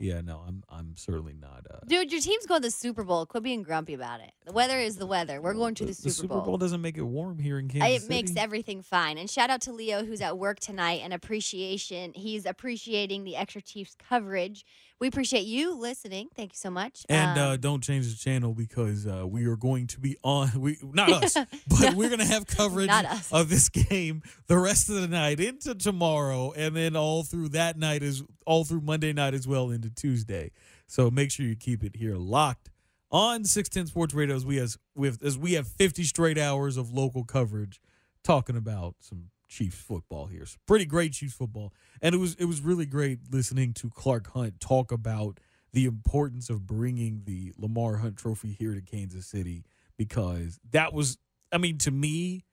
[0.00, 1.66] Yeah, no, I'm I'm certainly not.
[1.70, 3.26] Uh, Dude, your team's going to the Super Bowl.
[3.26, 4.32] Quit being grumpy about it.
[4.44, 5.40] The weather is the weather.
[5.40, 8.04] We're going to the, the Super, Super Bowl doesn't make it warm here in Kansas
[8.04, 9.18] It makes everything fine.
[9.18, 12.12] And shout out to Leo, who's at work tonight, and appreciation.
[12.14, 14.64] He's appreciating the extra Chiefs coverage.
[15.00, 16.28] We appreciate you listening.
[16.34, 17.04] Thank you so much.
[17.08, 20.50] And Um, uh, don't change the channel because uh, we are going to be on.
[20.60, 22.90] We not us, but we're going to have coverage
[23.32, 27.76] of this game the rest of the night into tomorrow, and then all through that
[27.76, 30.52] night is all through Monday night as well into Tuesday.
[30.86, 32.70] So make sure you keep it here locked
[33.10, 36.92] on 610 Sports Radio as we as with as we have 50 straight hours of
[36.92, 37.80] local coverage
[38.22, 40.46] talking about some Chiefs football here.
[40.46, 41.72] So pretty great Chiefs football.
[42.02, 45.40] And it was it was really great listening to Clark Hunt talk about
[45.72, 49.64] the importance of bringing the Lamar Hunt trophy here to Kansas City
[49.96, 51.18] because that was
[51.52, 52.44] I mean to me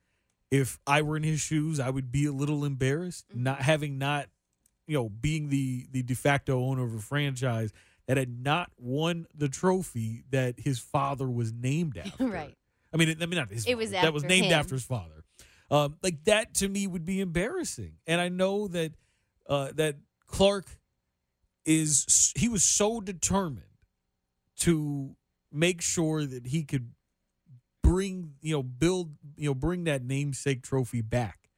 [0.50, 3.42] if I were in his shoes, I would be a little embarrassed mm-hmm.
[3.42, 4.28] not having not
[4.86, 7.72] you know, being the the de facto owner of a franchise
[8.06, 12.26] that had not won the trophy that his father was named after.
[12.26, 12.54] right.
[12.92, 13.66] I mean, I mean not his.
[13.66, 14.02] It was father.
[14.02, 14.52] that was named him.
[14.52, 15.21] after his father.
[15.72, 18.92] Um, like that to me would be embarrassing, and I know that
[19.48, 20.66] uh, that Clark
[21.64, 23.64] is he was so determined
[24.58, 25.16] to
[25.50, 26.92] make sure that he could
[27.82, 31.48] bring you know build you know bring that namesake trophy back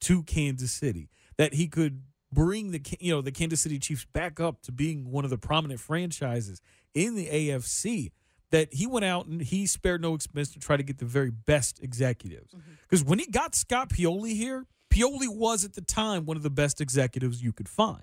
[0.00, 2.02] to Kansas City that he could
[2.32, 5.38] bring the you know the Kansas City Chiefs back up to being one of the
[5.38, 6.60] prominent franchises
[6.92, 8.10] in the AFC
[8.50, 11.30] that he went out and he spared no expense to try to get the very
[11.30, 16.36] best executives because when he got Scott Pioli here Pioli was at the time one
[16.36, 18.02] of the best executives you could find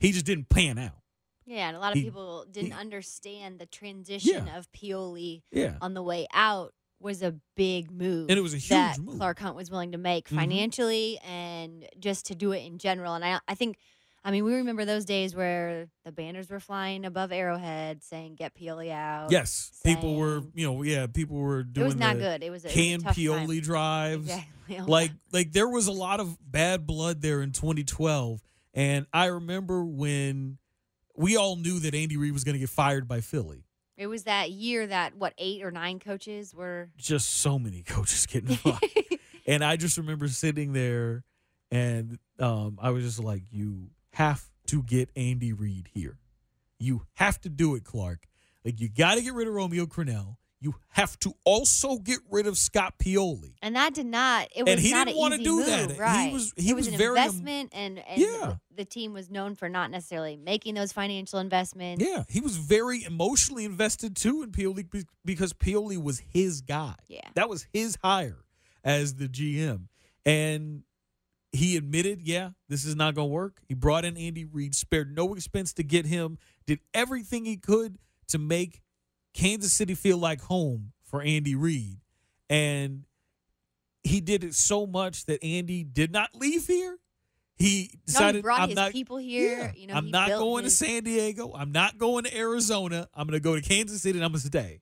[0.00, 1.02] he just didn't pan out
[1.44, 4.56] Yeah, and a lot of He- people didn't he- understand the transition Yeah.
[4.58, 5.76] of Pioli Yeah.
[5.80, 8.28] on the way out was a big move.
[8.28, 9.18] And it was a huge that move.
[9.18, 10.34] Clark Hunt was willing to make Mhm.
[10.36, 13.14] financially and just to do it in general.
[13.14, 13.78] And I, I think,
[14.24, 18.54] I mean, we remember those days where the banners were flying above Arrowhead saying "Get
[18.54, 21.84] Pioli out." yes people were you know yeah people were doing.
[21.84, 22.42] it was not the good.
[22.42, 23.60] It was, a canned tough Pioli time.
[23.60, 24.54] drives Exactly.
[24.86, 28.42] Like like there was a lot of bad blood there in 2012
[28.74, 30.58] and i remember when
[31.16, 33.64] we all knew that andy reid was going to get fired by philly
[33.96, 36.90] it was that year that what eight or nine coaches were.
[36.98, 38.80] just so many coaches getting fired
[39.46, 41.24] and i just remember sitting there
[41.70, 46.18] and um, i was just like you have to get andy reid here
[46.78, 48.26] you have to do it clark
[48.64, 50.36] like you got to get rid of romeo Crennel.
[50.60, 54.48] you have to also get rid of scott pioli And that did not.
[54.54, 55.90] It was And he not didn't an wanna do move, that.
[56.26, 58.26] He was- he it was, was an very, um, investment, and and Yeah.
[58.70, 62.04] the, the team was known for not necessarily making those financial investments.
[62.04, 64.84] Yeah, he was very emotionally invested too in Pioli
[65.24, 66.96] because Pioli was his guy.
[67.08, 67.28] Yeah.
[67.34, 68.44] That was his hire
[68.84, 69.88] as the GM.
[70.26, 70.82] And
[71.52, 73.60] he admitted, yeah, this is not going to work.
[73.68, 77.98] He brought in Andy Reid, spared no expense to get him, did everything he could
[78.28, 78.82] to make
[79.34, 81.98] Kansas City feel like home for Andy Reid.
[82.50, 83.04] And
[84.02, 86.98] he did it so much that Andy did not leave here.
[87.56, 89.58] He No, decided he brought I'm his not people here.
[89.58, 91.52] yeah, You know, I'm not going his- to San Diego.
[91.54, 93.08] I'm not going to Arizona.
[93.14, 94.80] I'm going to go to Kansas City and I'm going to stay.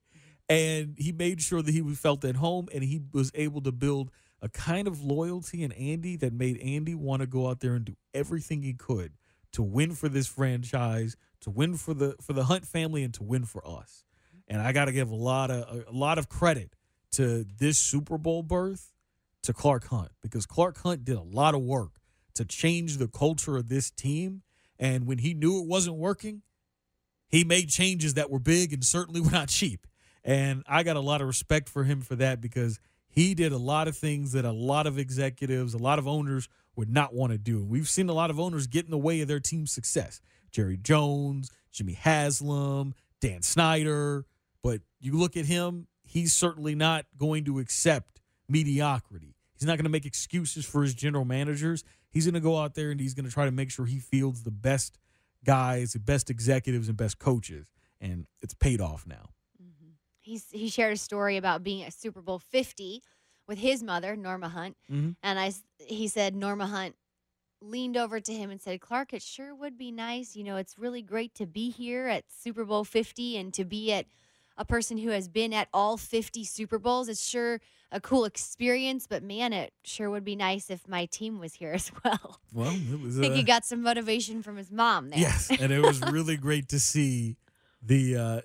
[0.49, 4.11] And he made sure that he felt at home and he was able to build
[4.41, 7.85] a kind of loyalty in Andy that made Andy want to go out there and
[7.85, 9.13] do everything he could
[9.53, 13.23] to win for this franchise, to win for the for the Hunt family and to
[13.23, 14.03] win for us.
[14.47, 16.73] And I got to give a lot of a, a lot of credit
[17.13, 18.93] to this Super Bowl berth
[19.43, 21.93] to Clark Hunt because Clark Hunt did a lot of work
[22.35, 24.43] to change the culture of this team.
[24.79, 26.43] And when he knew it wasn't working,
[27.27, 29.87] he made changes that were big and certainly were not cheap.
[30.23, 32.79] And I got a lot of respect for him for that because
[33.17, 36.47] he did a lot of things that a lot of executives, a lot of owners
[36.75, 37.65] would not want to do.
[37.65, 40.21] We've seen a lot of owners get in the way of their team's success.
[40.51, 44.27] Jerry Jones, Jimmy Haslam, Dan Snyder.
[44.61, 49.33] But you look at him, he's certainly not going to accept mediocrity.
[49.57, 51.83] He's not going to make excuses for his general managers.
[52.11, 53.97] He's going to go out there and he's going to try to make sure he
[53.97, 54.99] fields the best
[55.43, 57.65] guys, the best executives, and best coaches.
[57.99, 59.29] And it's paid off now.
[60.27, 63.01] He's, he shared a story about being at Super Bowl 50
[63.47, 64.75] with his mother, Norma Hunt.
[64.91, 65.15] Mhm.
[65.23, 66.95] And I, he said Norma Hunt
[67.61, 70.35] leaned over to him and said, Clark, it sure would be nice.
[70.35, 73.91] You know, it's really great to be here at Super Bowl 50 and to be
[73.93, 74.05] at
[74.57, 77.07] a person who has been at all 50 Super Bowls.
[77.07, 77.61] It's sure
[77.91, 81.71] a cool experience, but man, it sure would be nice if my team was here
[81.73, 82.41] as well.
[82.51, 83.17] Well, it was.
[83.17, 85.19] I think uh, he got some motivation from his mom there.
[85.19, 87.37] Yes, and it was really great to see
[87.81, 88.41] the uh,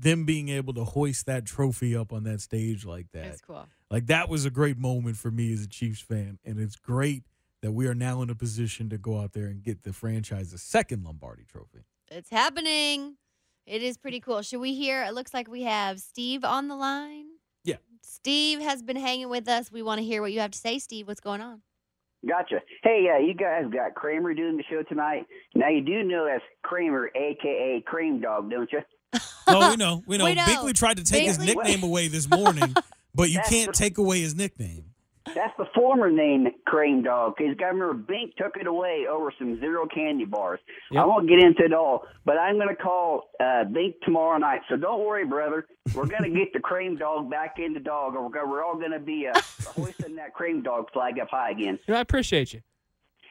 [0.00, 3.24] them being able to hoist that trophy up on that stage like that.
[3.24, 3.66] That's cool.
[3.90, 7.24] Like that was a great moment for me as a Chiefs fan, and it's great
[7.62, 10.52] that we are now in a position to go out there and get the franchise
[10.52, 11.80] a second Lombardi Trophy.
[12.10, 13.16] It's happening.
[13.66, 14.42] It is pretty cool.
[14.42, 15.04] Should we hear?
[15.04, 17.26] It looks like we have Steve on the line.
[17.64, 17.76] Yeah.
[18.02, 19.70] Steve has been hanging with us.
[19.70, 21.08] We want to hear what you have to say, Steve.
[21.08, 21.62] What's going on?
[22.26, 22.60] Gotcha.
[22.82, 25.26] Hey, uh, you guys got Kramer doing the show tonight.
[25.54, 28.80] Now you do know that's Kramer, aka Cream Dog, don't you?
[29.46, 30.24] Oh, we know, we know.
[30.26, 30.46] We know.
[30.46, 32.74] Bigley tried to take his nickname away this morning,
[33.14, 34.84] but you That's can't what- take away his nickname.
[35.34, 39.86] That's the former name, Cream Dog, because Governor Bink took it away over some zero
[39.86, 40.58] candy bars.
[40.96, 44.62] I won't get into it all, but I'm going to call uh, Bink tomorrow night.
[44.70, 45.66] So don't worry, brother.
[45.94, 48.76] We're going to get the Cream Dog back in the dog, or we're, we're all
[48.76, 51.78] going to be uh, hoisting that Cream Dog flag up high again.
[51.86, 52.62] You know, I appreciate you.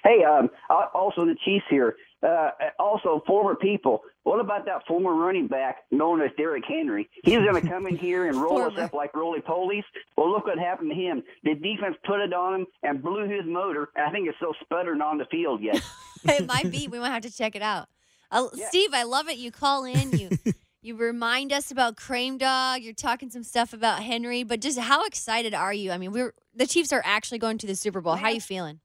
[0.03, 1.95] Hey, um, uh, also the Chiefs here.
[2.23, 2.49] Uh,
[2.79, 4.01] also, former people.
[4.23, 7.07] What about that former running back known as Derrick Henry?
[7.23, 9.83] He's going to come in here and roll us up like roly polies.
[10.15, 11.21] Well, look what happened to him.
[11.43, 13.89] The defense put it on him and blew his motor.
[13.95, 15.79] I think it's still sputtering on the field yet.
[16.23, 16.87] it might be.
[16.87, 17.87] We might have to check it out.
[18.31, 19.37] Uh, Steve, I love it.
[19.37, 20.11] You call in.
[20.11, 20.29] You
[20.81, 22.81] you remind us about Cream Dog.
[22.81, 25.91] You're talking some stuff about Henry, but just how excited are you?
[25.91, 28.15] I mean, we're the Chiefs are actually going to the Super Bowl.
[28.15, 28.79] How are you feeling?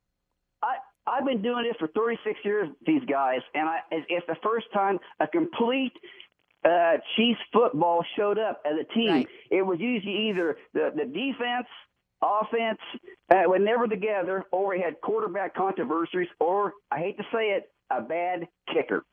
[1.07, 2.69] I've been doing this for 36 years.
[2.87, 5.93] These guys, and I it's the first time a complete
[6.65, 9.27] uh, Chiefs football showed up as a team.
[9.51, 11.67] It was usually either the the defense,
[12.23, 12.79] offense,
[13.31, 17.71] uh, were never together, or we had quarterback controversies, or I hate to say it,
[17.91, 19.05] a bad kicker.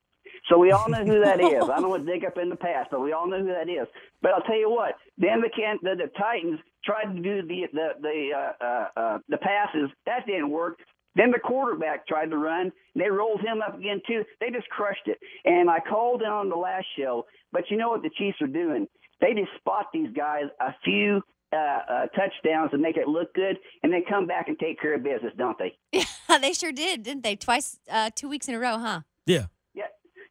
[0.47, 1.63] So we all know who that is.
[1.63, 3.69] I don't want to dig up in the past, but we all know who that
[3.69, 3.87] is.
[4.21, 7.63] But I'll tell you what, then the can the, the Titans tried to do the
[7.73, 9.89] the the uh, uh, uh, the passes.
[10.05, 10.79] That didn't work.
[11.15, 12.71] Then the quarterback tried to run.
[12.93, 14.23] And they rolled him up again too.
[14.39, 15.17] They just crushed it.
[15.45, 18.47] And I called in on the last show, but you know what the Chiefs are
[18.47, 18.87] doing?
[19.21, 23.57] They just spot these guys a few uh, uh, touchdowns to make it look good,
[23.83, 25.75] and they come back and take care of business, don't they?
[26.29, 27.35] Yeah, they sure did, didn't they?
[27.35, 29.01] Twice, uh, two weeks in a row, huh?
[29.25, 29.47] Yeah.
[29.73, 29.85] Yeah,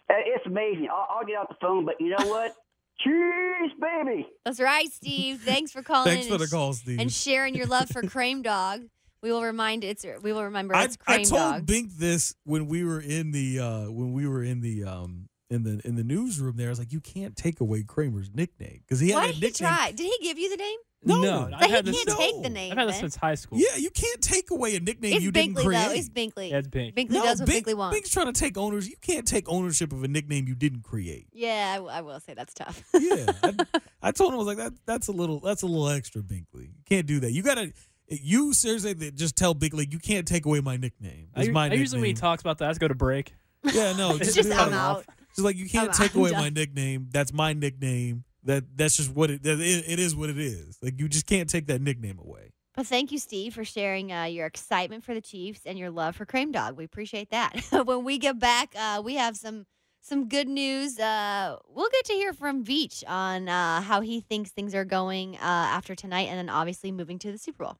[0.09, 0.87] Uh, it's amazing.
[0.93, 2.55] I'll, I'll get out the phone, but you know what?
[3.01, 4.27] Cheese, baby.
[4.45, 5.41] That's right, Steve.
[5.41, 6.99] Thanks for calling Thanks for the and call, Steve.
[7.01, 8.83] and sharing your love for Cream Dog.
[9.23, 11.67] We will remind it's we will remember I, it's I Cream told Dog.
[11.67, 15.63] Bink this when we were in the uh when we were in the um in
[15.65, 16.69] the in the newsroom there.
[16.69, 19.35] I was like, you can't take away Kramer's nickname because he had Why a did
[19.37, 19.69] he nickname.
[19.69, 19.91] try?
[19.93, 20.79] Did he give you the name?
[21.05, 22.05] No, No, I've he had this.
[22.05, 22.73] can't take the name.
[22.73, 23.57] I've had this since high school.
[23.59, 25.85] Yeah, you can't take away a nickname It's you Binkley didn't create.
[25.87, 25.93] though.
[25.93, 26.51] It's Binkley.
[26.51, 26.97] Yeah, it's Bink.
[26.97, 27.97] Binkley no, does what Bink, Binkley wants.
[27.97, 28.89] Bink's trying to take owners.
[28.89, 31.29] You can't take ownership of a nickname you didn't create.
[31.33, 32.83] Yeah, I will say that's tough.
[32.95, 33.55] Yeah, I,
[34.03, 34.73] I told him I was like that.
[34.87, 35.39] That's a little.
[35.39, 36.63] That's a little extra, Binkley.
[36.65, 37.31] You can't do that.
[37.33, 37.73] You gotta.
[38.09, 41.29] You seriously just tell Binkley you can't take away my nickname.
[41.35, 43.35] I, my I usually when he talks about that, I just go to break.
[43.65, 44.99] Yeah, no, It's just, just cut him out.
[44.99, 45.07] off.
[45.35, 46.17] Just like you can't I'm take out.
[46.17, 47.09] Away my nickname.
[47.11, 48.25] That's my nickname.
[48.45, 49.43] That that's just what it.
[49.43, 50.79] That it, it is what it is.
[50.83, 52.53] Like you just can't take that nickname away.
[52.75, 56.15] But thank you, Steve, for sharing uh, your excitement for the Chiefs and your love
[56.15, 56.77] for Cream Dog.
[56.77, 57.61] We appreciate that.
[57.85, 59.67] when we get back, uh, we have some
[60.01, 60.99] some good news.
[60.99, 65.35] Uh, we'll get to hear from Veach on uh, how he thinks things are going
[65.37, 67.77] uh, after tonight, and then obviously moving to the Super Bowl.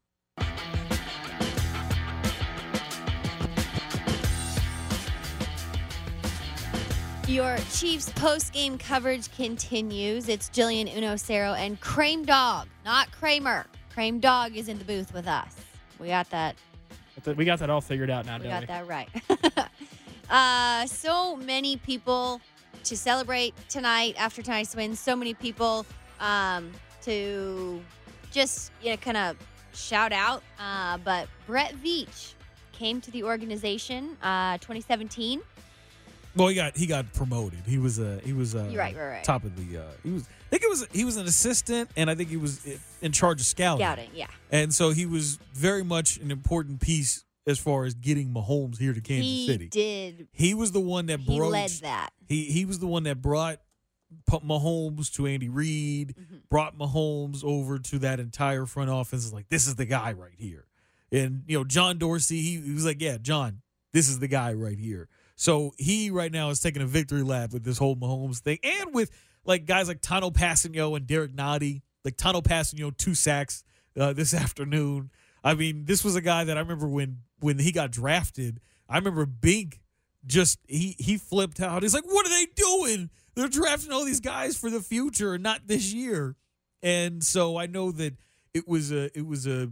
[7.29, 10.31] Your Chiefs post game coverage continues.
[10.31, 13.67] It's Jillian Unocero and Cream Dog, not Kramer.
[13.93, 15.55] Cream Dog is in the booth with us.
[15.99, 16.57] We got that.
[17.37, 18.67] We got that all figured out now, We got we?
[18.69, 19.11] that right.
[20.31, 22.41] uh, so many people
[22.85, 24.97] to celebrate tonight after tonight's win.
[24.97, 25.85] So many people
[26.21, 27.83] um, to
[28.33, 29.37] just you know kind of
[29.75, 30.43] shout out.
[30.59, 32.33] Uh, but Brett Veach
[32.73, 35.43] came to the organization uh, 2017.
[36.39, 37.61] Well, he got he got promoted.
[37.67, 39.25] He was uh he was uh right, right, right.
[39.25, 42.09] top of the uh he was I think it was he was an assistant and
[42.09, 42.67] I think he was
[43.03, 43.85] in charge of scouting.
[43.85, 44.29] Scouting, yeah.
[44.51, 48.93] And so he was very much an important piece as far as getting Mahomes here
[48.93, 49.35] to Kansas City.
[49.41, 49.69] he City.
[49.69, 50.29] did.
[50.33, 52.11] He was the one that He led that.
[52.27, 53.59] He he was the one that brought
[54.31, 56.37] Mahomes to Andy Reid, Mm-hmm.
[56.51, 59.25] brought Mahomes over to that entire front office.
[59.25, 60.67] Is like this is the guy right here,
[61.13, 62.41] and you know John Dorsey.
[62.41, 63.61] He, he was like, yeah, John,
[63.93, 65.09] this is the guy right here.
[65.39, 68.93] So he right now is taking a victory lap with this whole Mahomes thing, and
[68.93, 69.13] with
[69.45, 71.83] like guys like Tanoh Kpassagnon and Derrick Nnadi.
[72.05, 73.63] Like Tanoh Kpassagnon, two sacks
[73.97, 75.11] uh, this afternoon.
[75.45, 78.59] I mean, this was a guy that I remember when when he got drafted.
[78.89, 79.81] I remember Bink
[80.27, 81.85] just he he flipped out.
[81.85, 83.09] He's like, "What are they doing?
[83.37, 86.35] They're drafting all these guys for the future, not this year."
[86.83, 88.17] And so I know that
[88.53, 89.71] it was a it was a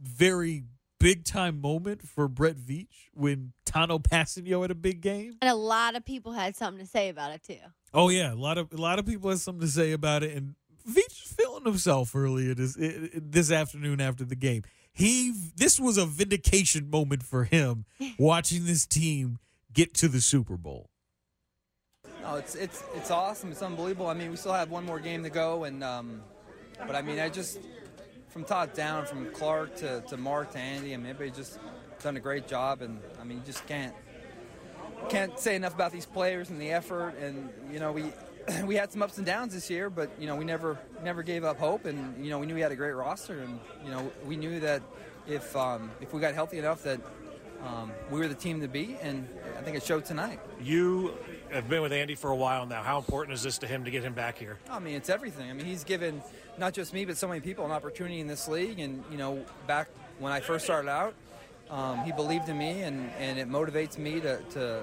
[0.00, 0.64] very
[0.98, 5.36] big time moment for Brett Veach when Tanoh Kpassagnon had a big game.
[5.40, 7.56] And a lot of people had something to say about it too.
[7.94, 10.36] Oh yeah, a lot of a lot of people had something to say about it,
[10.36, 10.54] and
[10.88, 14.62] Veach feeling himself earlier this i- i- this afternoon after the game.
[14.92, 17.84] He this was a vindication moment for him
[18.18, 19.38] watching this team
[19.72, 20.90] get to the Super Bowl.
[22.22, 23.50] No, it's it's it's awesome.
[23.52, 24.06] It's unbelievable.
[24.08, 26.22] I mean, we still have one more game to go, and um,
[26.86, 27.58] but I mean, I just
[28.32, 31.58] from top down, from Clark to, to Mark to Andy, I mean, everybody just
[32.02, 33.94] done a great job, and I mean, you just can't
[35.08, 38.12] can't say enough about these players and the effort, and you know, we
[38.64, 41.44] we had some ups and downs this year, but you know we never never gave
[41.44, 44.10] up hope, and you know we knew we had a great roster, and you know
[44.24, 44.82] we knew that
[45.26, 47.00] if um, if we got healthy enough that
[47.64, 49.28] um, we were the team to beat, and
[49.58, 50.40] I think it showed tonight.
[50.60, 51.14] You
[51.52, 52.82] have been with Andy for a while now.
[52.82, 54.58] How important is this to him to get him back here?
[54.70, 55.50] I mean, it's everything.
[55.50, 56.22] I mean, he's given
[56.58, 58.78] not just me, but so many people an opportunity in this league.
[58.78, 59.88] And, you know, back
[60.18, 61.14] when I first started out,
[61.70, 64.82] um, he believed in me, and, and it motivates me to, to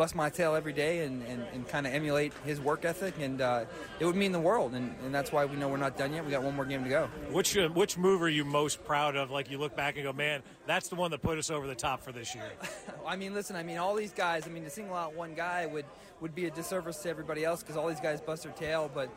[0.00, 3.12] bust my tail every day and, and, and kind of emulate his work ethic.
[3.20, 3.66] And uh,
[3.98, 4.72] it would mean the world.
[4.72, 6.24] And, and that's why we know we're not done yet.
[6.24, 7.10] We got one more game to go.
[7.30, 9.30] Which uh, which move are you most proud of?
[9.30, 11.74] Like you look back and go, man, that's the one that put us over the
[11.74, 12.50] top for this year.
[13.06, 15.66] I mean, listen, I mean, all these guys, I mean, to single out one guy
[15.66, 15.84] would,
[16.22, 18.90] would be a disservice to everybody else because all these guys bust their tail.
[18.94, 19.10] But,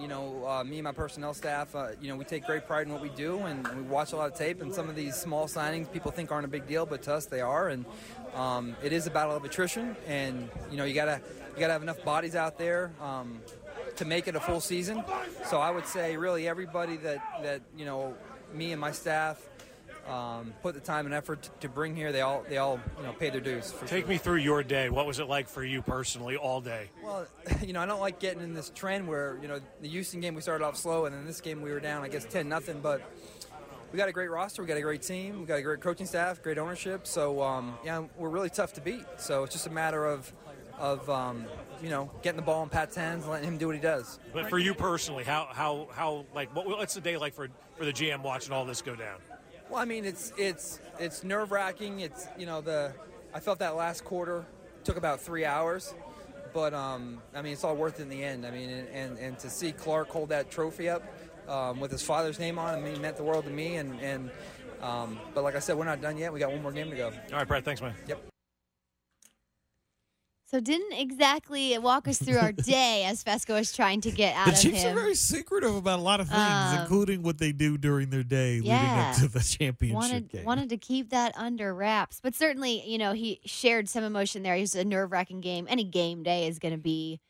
[0.00, 2.88] you know, uh, me and my personnel staff, uh, you know, we take great pride
[2.88, 4.62] in what we do and we watch a lot of tape.
[4.62, 7.26] And some of these small signings people think aren't a big deal, but to us
[7.26, 7.68] they are.
[7.68, 7.84] And
[8.34, 9.96] um, it is a battle of attrition.
[10.06, 11.20] And, you know, you got to
[11.54, 12.92] you gotta have enough bodies out there.
[13.00, 13.40] Um,
[13.96, 15.04] to make it a full season,
[15.44, 18.16] so I would say really everybody that, that you know,
[18.52, 19.40] me and my staff,
[20.08, 22.12] um, put the time and effort to, bring here.
[22.12, 23.72] They all they all you know pay their dues.
[23.72, 24.08] For Take sure.
[24.08, 24.90] me through your day.
[24.90, 26.90] What was it like for you personally all day?
[27.02, 27.26] Well,
[27.62, 30.34] you know I don't like getting in this trend where you know the Houston game
[30.34, 32.80] we started off slow and then this game we were down I guess ten nothing,
[32.80, 33.02] but.
[33.94, 34.60] We got a great roster.
[34.60, 35.38] We got a great team.
[35.38, 37.06] We got a great coaching staff, great ownership.
[37.06, 39.04] So um, yeah, we're really tough to beat.
[39.18, 40.32] So it's just a matter of,
[40.80, 41.46] of um,
[41.80, 44.18] you know, getting the ball in Pat's hands and letting him do what he does.
[44.32, 47.84] But for you personally, how how how like what, what's the day like for for
[47.84, 49.20] the GM watching all this go down?
[49.70, 52.00] Well, I mean, it's it's it's nerve wracking.
[52.00, 52.92] It's you know the
[53.32, 54.44] I felt that last quarter
[54.82, 55.94] took about three hours,
[56.52, 58.44] but um, I mean it's all worth it in the end.
[58.44, 61.04] I mean, and and, and to see Clark hold that trophy up
[61.48, 63.76] um, with his father's name on it, He meant the world to me.
[63.76, 64.30] And and
[64.82, 66.32] um, but like I said, we're not done yet.
[66.32, 67.06] We got one more game to go.
[67.06, 67.64] All right, Brad.
[67.64, 67.94] Thanks, man.
[68.06, 68.22] Yep.
[70.46, 74.46] So didn't exactly walk us through our day as Fesco is trying to get out
[74.46, 74.92] The of Chiefs him.
[74.96, 78.22] are very secretive about a lot of things, Um, including what they do during their
[78.22, 80.44] day leading up to the championship wanted game.
[80.44, 84.54] wanted to keep that under wraps, but certainly, you know, he shared some emotion there.
[84.54, 85.66] It was a nerve wracking game.
[85.68, 87.20] Any game day is going to be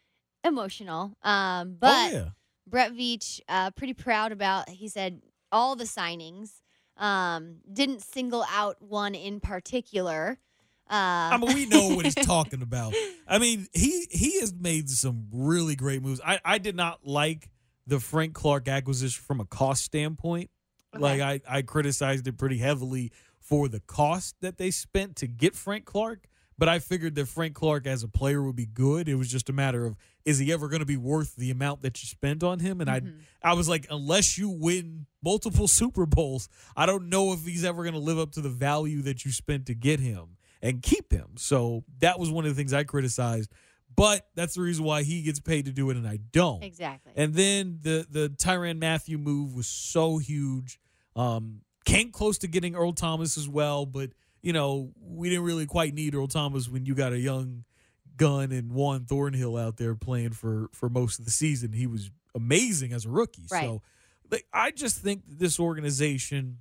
[0.42, 1.16] emotional.
[1.22, 2.24] Um, but oh yeah.
[2.66, 4.68] Brett Veach, uh, pretty proud about.
[4.68, 6.50] He said all the signings.
[6.96, 10.38] Um, didn't single out one in particular.
[10.88, 12.94] Uh, I mean, we know what he's talking about.
[13.26, 16.20] I mean, he he has made some really great moves.
[16.24, 17.48] I, I did not like
[17.86, 20.50] the Frank Clark acquisition from a cost standpoint.
[20.96, 23.10] Like I, I criticized it pretty heavily
[23.40, 26.26] for the cost that they spent to get Frank Clark.
[26.56, 29.08] But I figured that Frank Clark as a player would be good.
[29.08, 31.82] It was just a matter of is he ever going to be worth the amount
[31.82, 32.80] that you spend on him?
[32.80, 33.18] And Mm-hmm.
[33.42, 37.64] I I was like, unless you win multiple Super Bowls, I don't know if he's
[37.64, 40.80] ever going to live up to the value that you spent to get him and
[40.82, 41.30] keep him.
[41.36, 43.50] So that was one of the things I criticized.
[43.96, 46.62] But that's the reason why he gets paid to do it and I don't.
[46.64, 47.12] Exactly.
[47.16, 50.80] And then the the Tyrann Mathieu move was so huge.
[51.16, 54.10] Um, came close to getting Earl Thomas as well, but
[54.44, 57.64] you know we didn't really quite need Earl Thomas when you got a young
[58.16, 61.72] gun and Juan Thornhill out there playing for for most of the season.
[61.72, 63.46] He was amazing as a rookie.
[63.50, 63.62] Right.
[63.64, 63.82] So
[64.30, 66.58] like, I just think this organization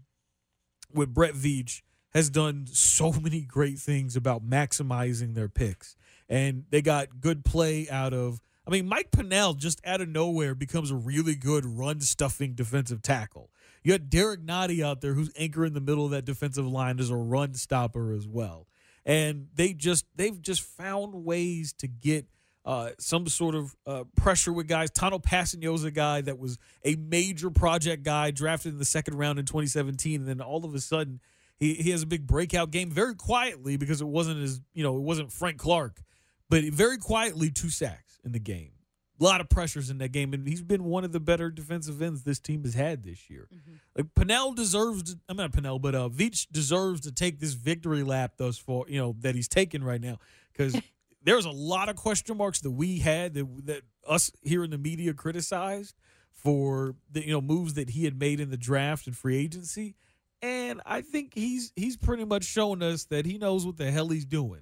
[0.94, 1.82] with Brett Veach
[2.14, 5.98] has done so many great things about maximizing their picks.
[6.30, 10.56] And they got good play out of I mean, Mike Pennel just out of nowhere
[10.56, 13.50] becomes a really good run stuffing defensive tackle.
[13.84, 17.00] You got Derrick Nnadi out there who's anchor in the middle of that defensive line
[17.00, 18.68] as a run stopper as well.
[19.06, 22.26] And they just they've just found ways to get
[22.66, 24.90] uh, some sort of uh, pressure with guys.
[24.90, 29.38] Tanoh Kpassagnon's a guy that was a major project guy drafted in the second round
[29.40, 31.20] in 2017, and then all of a sudden
[31.58, 34.96] he, he has a big breakout game very quietly because it wasn't as you know
[34.96, 36.02] it wasn't Frank Clark,
[36.50, 38.72] but very quietly two sacks in the game.
[39.20, 42.02] A lot of pressures in that game, and he's been one of the better defensive
[42.02, 43.48] ends this team has had this year.
[43.96, 48.02] Like Pennel deserves, to, I'm not Pennel, but uh, Veach deserves to take this victory
[48.02, 50.18] lap thus far, you know, that he's taking right now.
[50.52, 50.76] Because
[51.24, 54.78] there's a lot of question marks that we had that that us here in the
[54.78, 55.96] media criticized
[56.32, 59.96] for the you know moves that he had made in the draft and free agency,
[60.42, 64.10] and I think he's he's pretty much shown us that he knows what the hell
[64.10, 64.62] he's doing,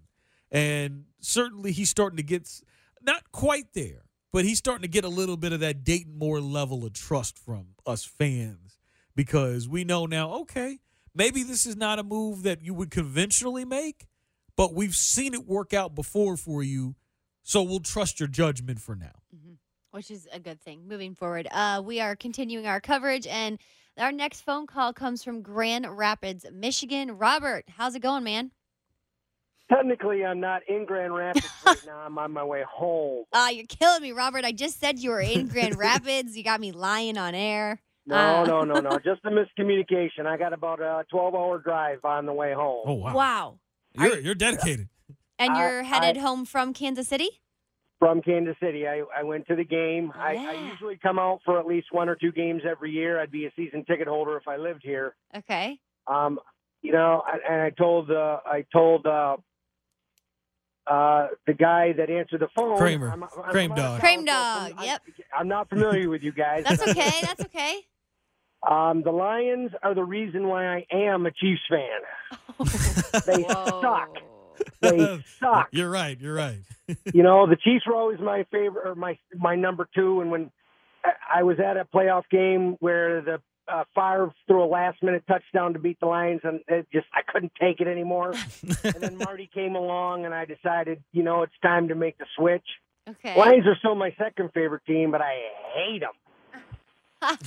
[0.52, 2.48] and certainly he's starting to get
[3.02, 6.40] not quite there, but he's starting to get a little bit of that Dayton Moore
[6.42, 8.78] level of trust from us fans
[9.16, 10.80] because we know now, okay,
[11.14, 14.08] maybe this is not a move that you would conventionally make,
[14.56, 16.96] but we've seen it work out before for you,
[17.44, 19.22] so we'll trust your judgment for now.
[19.92, 21.48] which is a good thing moving forward.
[21.52, 23.60] Uh, we are continuing our coverage, and
[23.98, 27.18] our next phone call comes from Grand Rapids, Michigan.
[27.18, 28.52] Robert, how's it going, man?
[29.72, 32.00] Technically, I'm not in Grand Rapids right now.
[32.00, 33.26] I'm on my way home.
[33.34, 34.44] Ah, you're killing me, Robert.
[34.46, 36.36] I just said you were in Grand Rapids.
[36.38, 37.82] You got me lying on air.
[38.06, 38.90] No, Uh, no, no, no.
[39.04, 40.26] Just a miscommunication.
[40.26, 42.84] I got about a 12 hour drive on the way home.
[42.88, 43.14] Oh wow.
[43.16, 43.60] Wow.
[43.94, 44.90] You're you're dedicated.
[45.38, 47.30] And you're headed I- home from Kansas City?
[48.00, 48.88] From Kansas City.
[48.88, 50.12] I, I went to the game.
[50.16, 53.20] I, I usually come out for at least one or two games every year.
[53.22, 55.16] I'd be a season ticket holder if I lived here.
[55.38, 55.78] Okay.
[56.08, 56.40] Um,
[56.82, 59.38] you know, I- and I told uh, I told uh,
[60.88, 62.78] uh, the guy that answered the phone.
[62.78, 63.10] Kramer.
[63.12, 64.00] I'm, I'm, Crame I'm dog.
[64.00, 64.74] Crame dog.
[64.82, 65.02] Yep.
[65.38, 66.64] I'm not familiar with you guys.
[66.68, 67.12] That's okay.
[67.22, 67.80] That's okay.
[68.70, 72.60] Um, the Lions are the reason why I am a Chiefs fan.
[73.26, 74.10] they suck.
[74.82, 75.68] They suck.
[75.72, 76.20] You're right.
[76.20, 76.60] You're right.
[77.14, 80.22] you know, the Chiefs were always my favorite or my my number two.
[80.22, 80.52] And when
[81.04, 85.24] I- I was at a playoff game where the uh, Favre threw a last minute
[85.28, 88.32] touchdown to beat the Lions, and it just I couldn't take it anymore.
[88.84, 92.26] and then Marty came along, and I decided, you know, it's time to make the
[92.38, 92.66] switch.
[93.10, 93.38] Okay.
[93.38, 95.38] Lions are still my second favorite team, but I
[95.74, 96.12] hate them.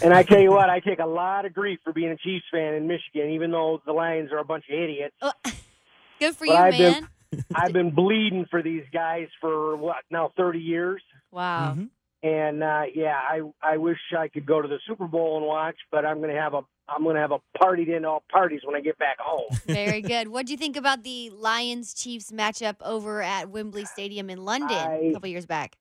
[0.02, 2.44] and I tell you what, I take a lot of grief for being a Chiefs
[2.52, 5.14] fan in Michigan, even though the Lions are a bunch of idiots.
[6.20, 7.08] Good for But you, I've man.
[7.32, 11.02] been I've been bleeding for these guys for what now thirty years.
[11.32, 11.72] Wow.
[11.72, 11.84] Mm-hmm.
[12.24, 15.76] And uh, yeah, I I wish I could go to the Super Bowl and watch,
[15.92, 18.80] but I'm gonna have a I'm gonna have a partied in all parties when I
[18.80, 19.50] get back home.
[19.66, 20.28] Very good.
[20.28, 24.78] What do you think about the Lions Chiefs matchup over at Wembley Stadium in London
[24.78, 25.76] a couple years back?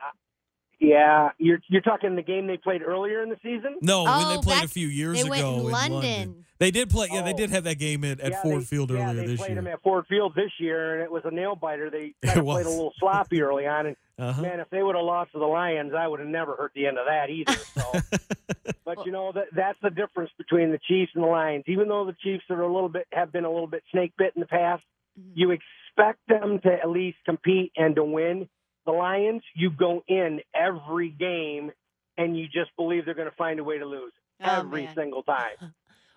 [0.83, 3.77] Yeah, you're you're talking the game they played earlier in the season.
[3.81, 6.45] No, when Oh, they played a few years they ago went in in London.
[6.59, 7.07] They did play.
[7.11, 7.37] Yeah, they Oh.
[7.37, 9.49] did have that game at, at Yeah, Ford they- Field yeah, earlier they this played
[9.51, 9.55] year.
[9.55, 11.89] them at Ford Field this year, and it was a nail biter.
[11.89, 12.55] They It kind of was.
[12.63, 14.41] played a little sloppy early on, and Uh-huh.
[14.43, 16.85] man, if they would have lost to the Lions, I would have never heard the
[16.85, 17.53] end of that either.
[17.53, 17.81] So,
[18.85, 21.63] but you know that that's the difference between the Chiefs and the Lions.
[21.67, 24.33] Even though the Chiefs are a little bit have been a little bit snake bit
[24.35, 24.83] in the past,
[25.19, 25.31] Mm-hmm.
[25.35, 28.49] you expect them to at least compete and to win.
[28.85, 31.71] The Lions, you go in every game
[32.17, 34.11] and you just believe they're going to find a way to lose
[34.43, 34.95] Oh, every man.
[34.95, 35.57] single time.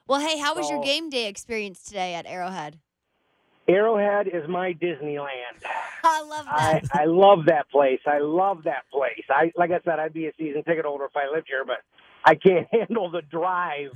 [0.08, 2.78] Well, hey, how was your game day experience today at Arrowhead?
[3.66, 5.26] Arrowhead is my Disneyland.
[6.04, 6.82] I love that.
[6.92, 7.98] I love that place.
[8.06, 9.24] I love that place.
[9.28, 11.78] I like I said, I'd be a season ticket holder if I lived here, but
[12.24, 13.90] I can't handle the drive.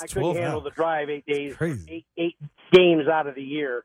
[0.00, 0.64] I couldn't handle hours.
[0.64, 2.36] the drive eight days, eight eight
[2.72, 3.84] games out of the year.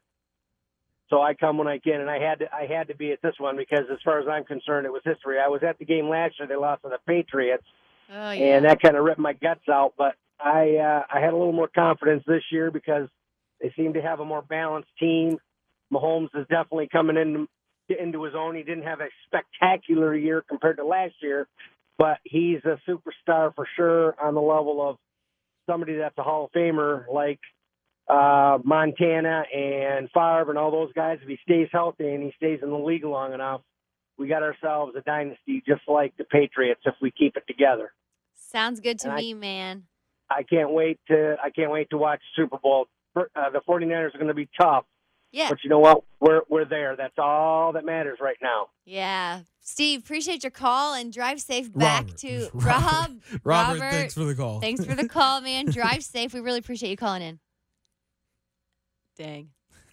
[1.10, 3.22] So I come when I can, and I had to I had to be at
[3.22, 5.38] this one because, as far as I'm concerned, it was history.
[5.40, 7.64] I was at the game last year; they lost to the Patriots,
[8.12, 8.58] Oh, yeah.
[8.58, 9.94] and that kind of ripped my guts out.
[9.98, 13.08] But I uh, I had a little more confidence this year because
[13.62, 15.38] they seem to have a more balanced team.
[15.94, 17.48] Mahomes is definitely coming into
[18.02, 18.56] into his own.
[18.56, 21.48] He didn't have a spectacular year compared to last year,
[22.00, 24.98] but he's a superstar for sure on the level of
[25.70, 27.40] somebody that's a Hall of Famer like
[28.08, 31.20] uh, Montana and Favre and all those guys.
[31.22, 33.62] If he stays healthy and he stays in the league long enough,
[34.18, 37.92] we got ourselves a dynasty just like the Patriots if we keep it together.
[38.36, 39.84] Sounds good to And I- me, man.
[40.30, 42.88] I can't wait to I can't wait to watch Super Bowl.
[43.16, 44.84] Uh, the 49ers are going to be tough,
[45.32, 45.50] Yeah.
[45.50, 46.04] but you know what?
[46.20, 46.96] We're we're there.
[46.96, 48.70] That's all that matters right now.
[48.86, 49.42] Yeah.
[49.62, 52.18] Steve, appreciate your call and drive safe back Robert.
[52.18, 53.20] to Robert.
[53.44, 53.68] Rob.
[53.80, 54.60] Robert, thanks for the call.
[54.62, 55.66] Thanks for the call, man.
[55.68, 56.34] Drive safe.
[56.34, 57.40] We really appreciate you calling in.
[59.16, 59.50] Dang.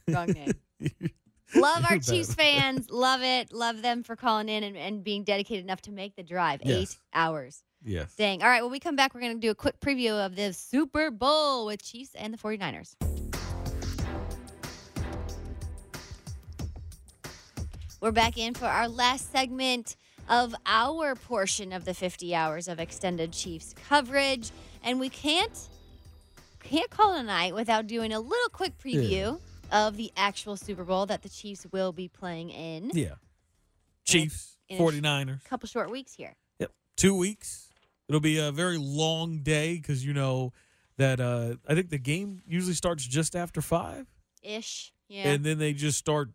[0.08, 0.52] Wrong name.
[1.54, 2.90] Love our Chiefs fans.
[2.90, 3.52] Love it.
[3.52, 6.60] Love them for calling in and, and being dedicated enough to make the drive.
[6.64, 7.62] Eight hours.
[7.84, 8.14] Yes.
[8.16, 8.42] Dang.
[8.42, 8.62] All right.
[8.62, 11.66] When we come back, we're going to do a quick preview of the Super Bowl
[11.66, 12.94] with Chiefs and the 49ers.
[18.00, 19.96] We're back in for our last segment
[20.28, 24.50] of our portion of the 50 hours of extended Chiefs coverage.
[24.82, 25.68] And we can't
[26.72, 29.38] can't call it a night without doing a little quick preview
[29.70, 32.90] of the actual Super Bowl that the Chiefs will be playing in.
[32.94, 33.14] Yeah.
[34.04, 35.44] Chiefs, in sh- 49ers.
[35.44, 36.34] A couple short weeks here.
[36.60, 36.72] Yep.
[36.96, 37.68] Two weeks.
[38.08, 40.52] It'll be a very long day because you know
[40.96, 44.06] that uh, I think the game usually starts just after five.
[44.42, 44.92] Ish.
[45.08, 45.30] Yeah.
[45.30, 46.30] And then they just start.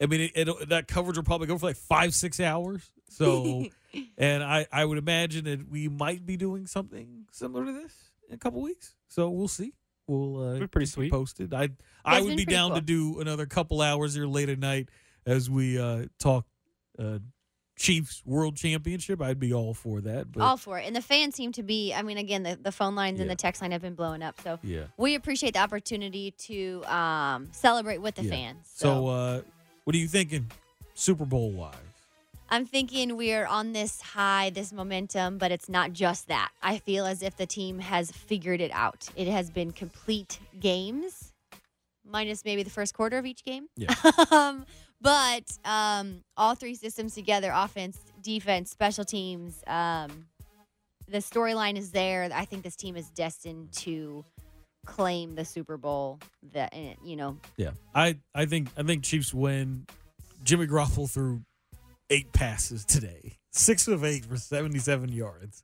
[0.00, 2.90] I mean, it, it, that coverage will probably go for like five, six hours.
[3.08, 3.66] So,
[4.18, 7.92] and I, I would imagine that we might be doing something similar to this
[8.28, 8.94] in a couple weeks.
[9.08, 9.74] So we'll see.
[10.10, 11.12] We'll uh, pretty keep you sweet.
[11.12, 11.54] posted.
[11.54, 11.70] I
[12.04, 14.88] I would be pretty down to do another couple hours here late at night
[15.24, 16.46] as we uh, talk
[16.98, 17.18] uh,
[17.76, 19.22] Chiefs World Championship.
[19.22, 20.32] I'd be all for that.
[20.32, 20.86] But All for it.
[20.86, 23.34] And the fans seem to be, I mean, again, the, the phone lines and the
[23.36, 24.38] text line have been blowing up.
[24.42, 24.84] So yeah.
[24.98, 28.30] we appreciate the opportunity to um, celebrate with the Yeah.
[28.30, 28.68] fans.
[28.74, 29.40] So, uh,
[29.84, 30.50] what are you thinking,
[30.94, 31.74] Super Bowl wise?
[32.50, 36.50] I'm thinking we are on this high, this momentum, but it's not just that.
[36.62, 39.08] I feel as if the team has figured it out.
[39.16, 41.32] It has been complete games,
[42.04, 43.68] minus maybe the first quarter of each game.
[43.76, 43.94] Yeah.
[44.30, 44.66] um,
[45.00, 50.26] but um, all three systems together offense, defense, special teams um,
[51.10, 52.28] the storyline is there.
[52.32, 54.24] I think this team is destined to
[54.86, 56.18] claim the Super Bowl.
[56.52, 59.86] That eh, you know, Yeah, I I think I think Chiefs win.
[60.42, 61.42] Jimmy Garoppolo threw
[62.10, 65.62] eight passes today, six of eight for seventy-seven yards.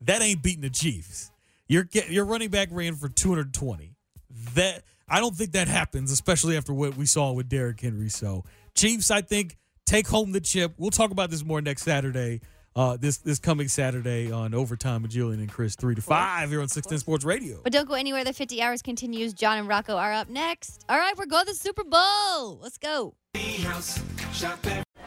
[0.00, 1.30] That ain't beating the Chiefs.
[1.68, 3.96] Your get your running back ran for two hundred twenty.
[4.54, 8.08] That I don't think that happens, especially after what we saw with Derrick Henry.
[8.08, 8.44] So
[8.74, 10.74] Chiefs, I think, take home the chip.
[10.78, 12.40] We'll talk about this more next Saturday.
[12.76, 16.60] Uh, this this coming Saturday on overtime with Julian and Chris, three to five here
[16.60, 17.58] on Six Ten Sports Radio.
[17.64, 18.22] but don't go anywhere.
[18.22, 19.32] The 50 hours continues.
[19.32, 20.84] John and Rocco are up next.
[20.90, 22.58] All right, we're going to the Super Bowl.
[22.60, 23.14] Let's go.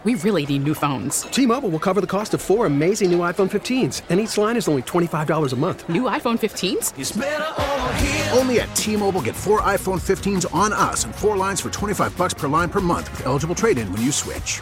[0.05, 1.24] We really need new phones.
[1.24, 4.67] T-Mobile will cover the cost of four amazing new iPhone 15s, and each line is
[4.70, 5.88] only $25 a month.
[5.89, 8.38] New iPhone 15s?
[8.38, 12.34] Only at T-Mobile get four iPhone 15s on us and four lines for 25 bucks
[12.34, 14.61] per line per month with eligible trade-in when you switch.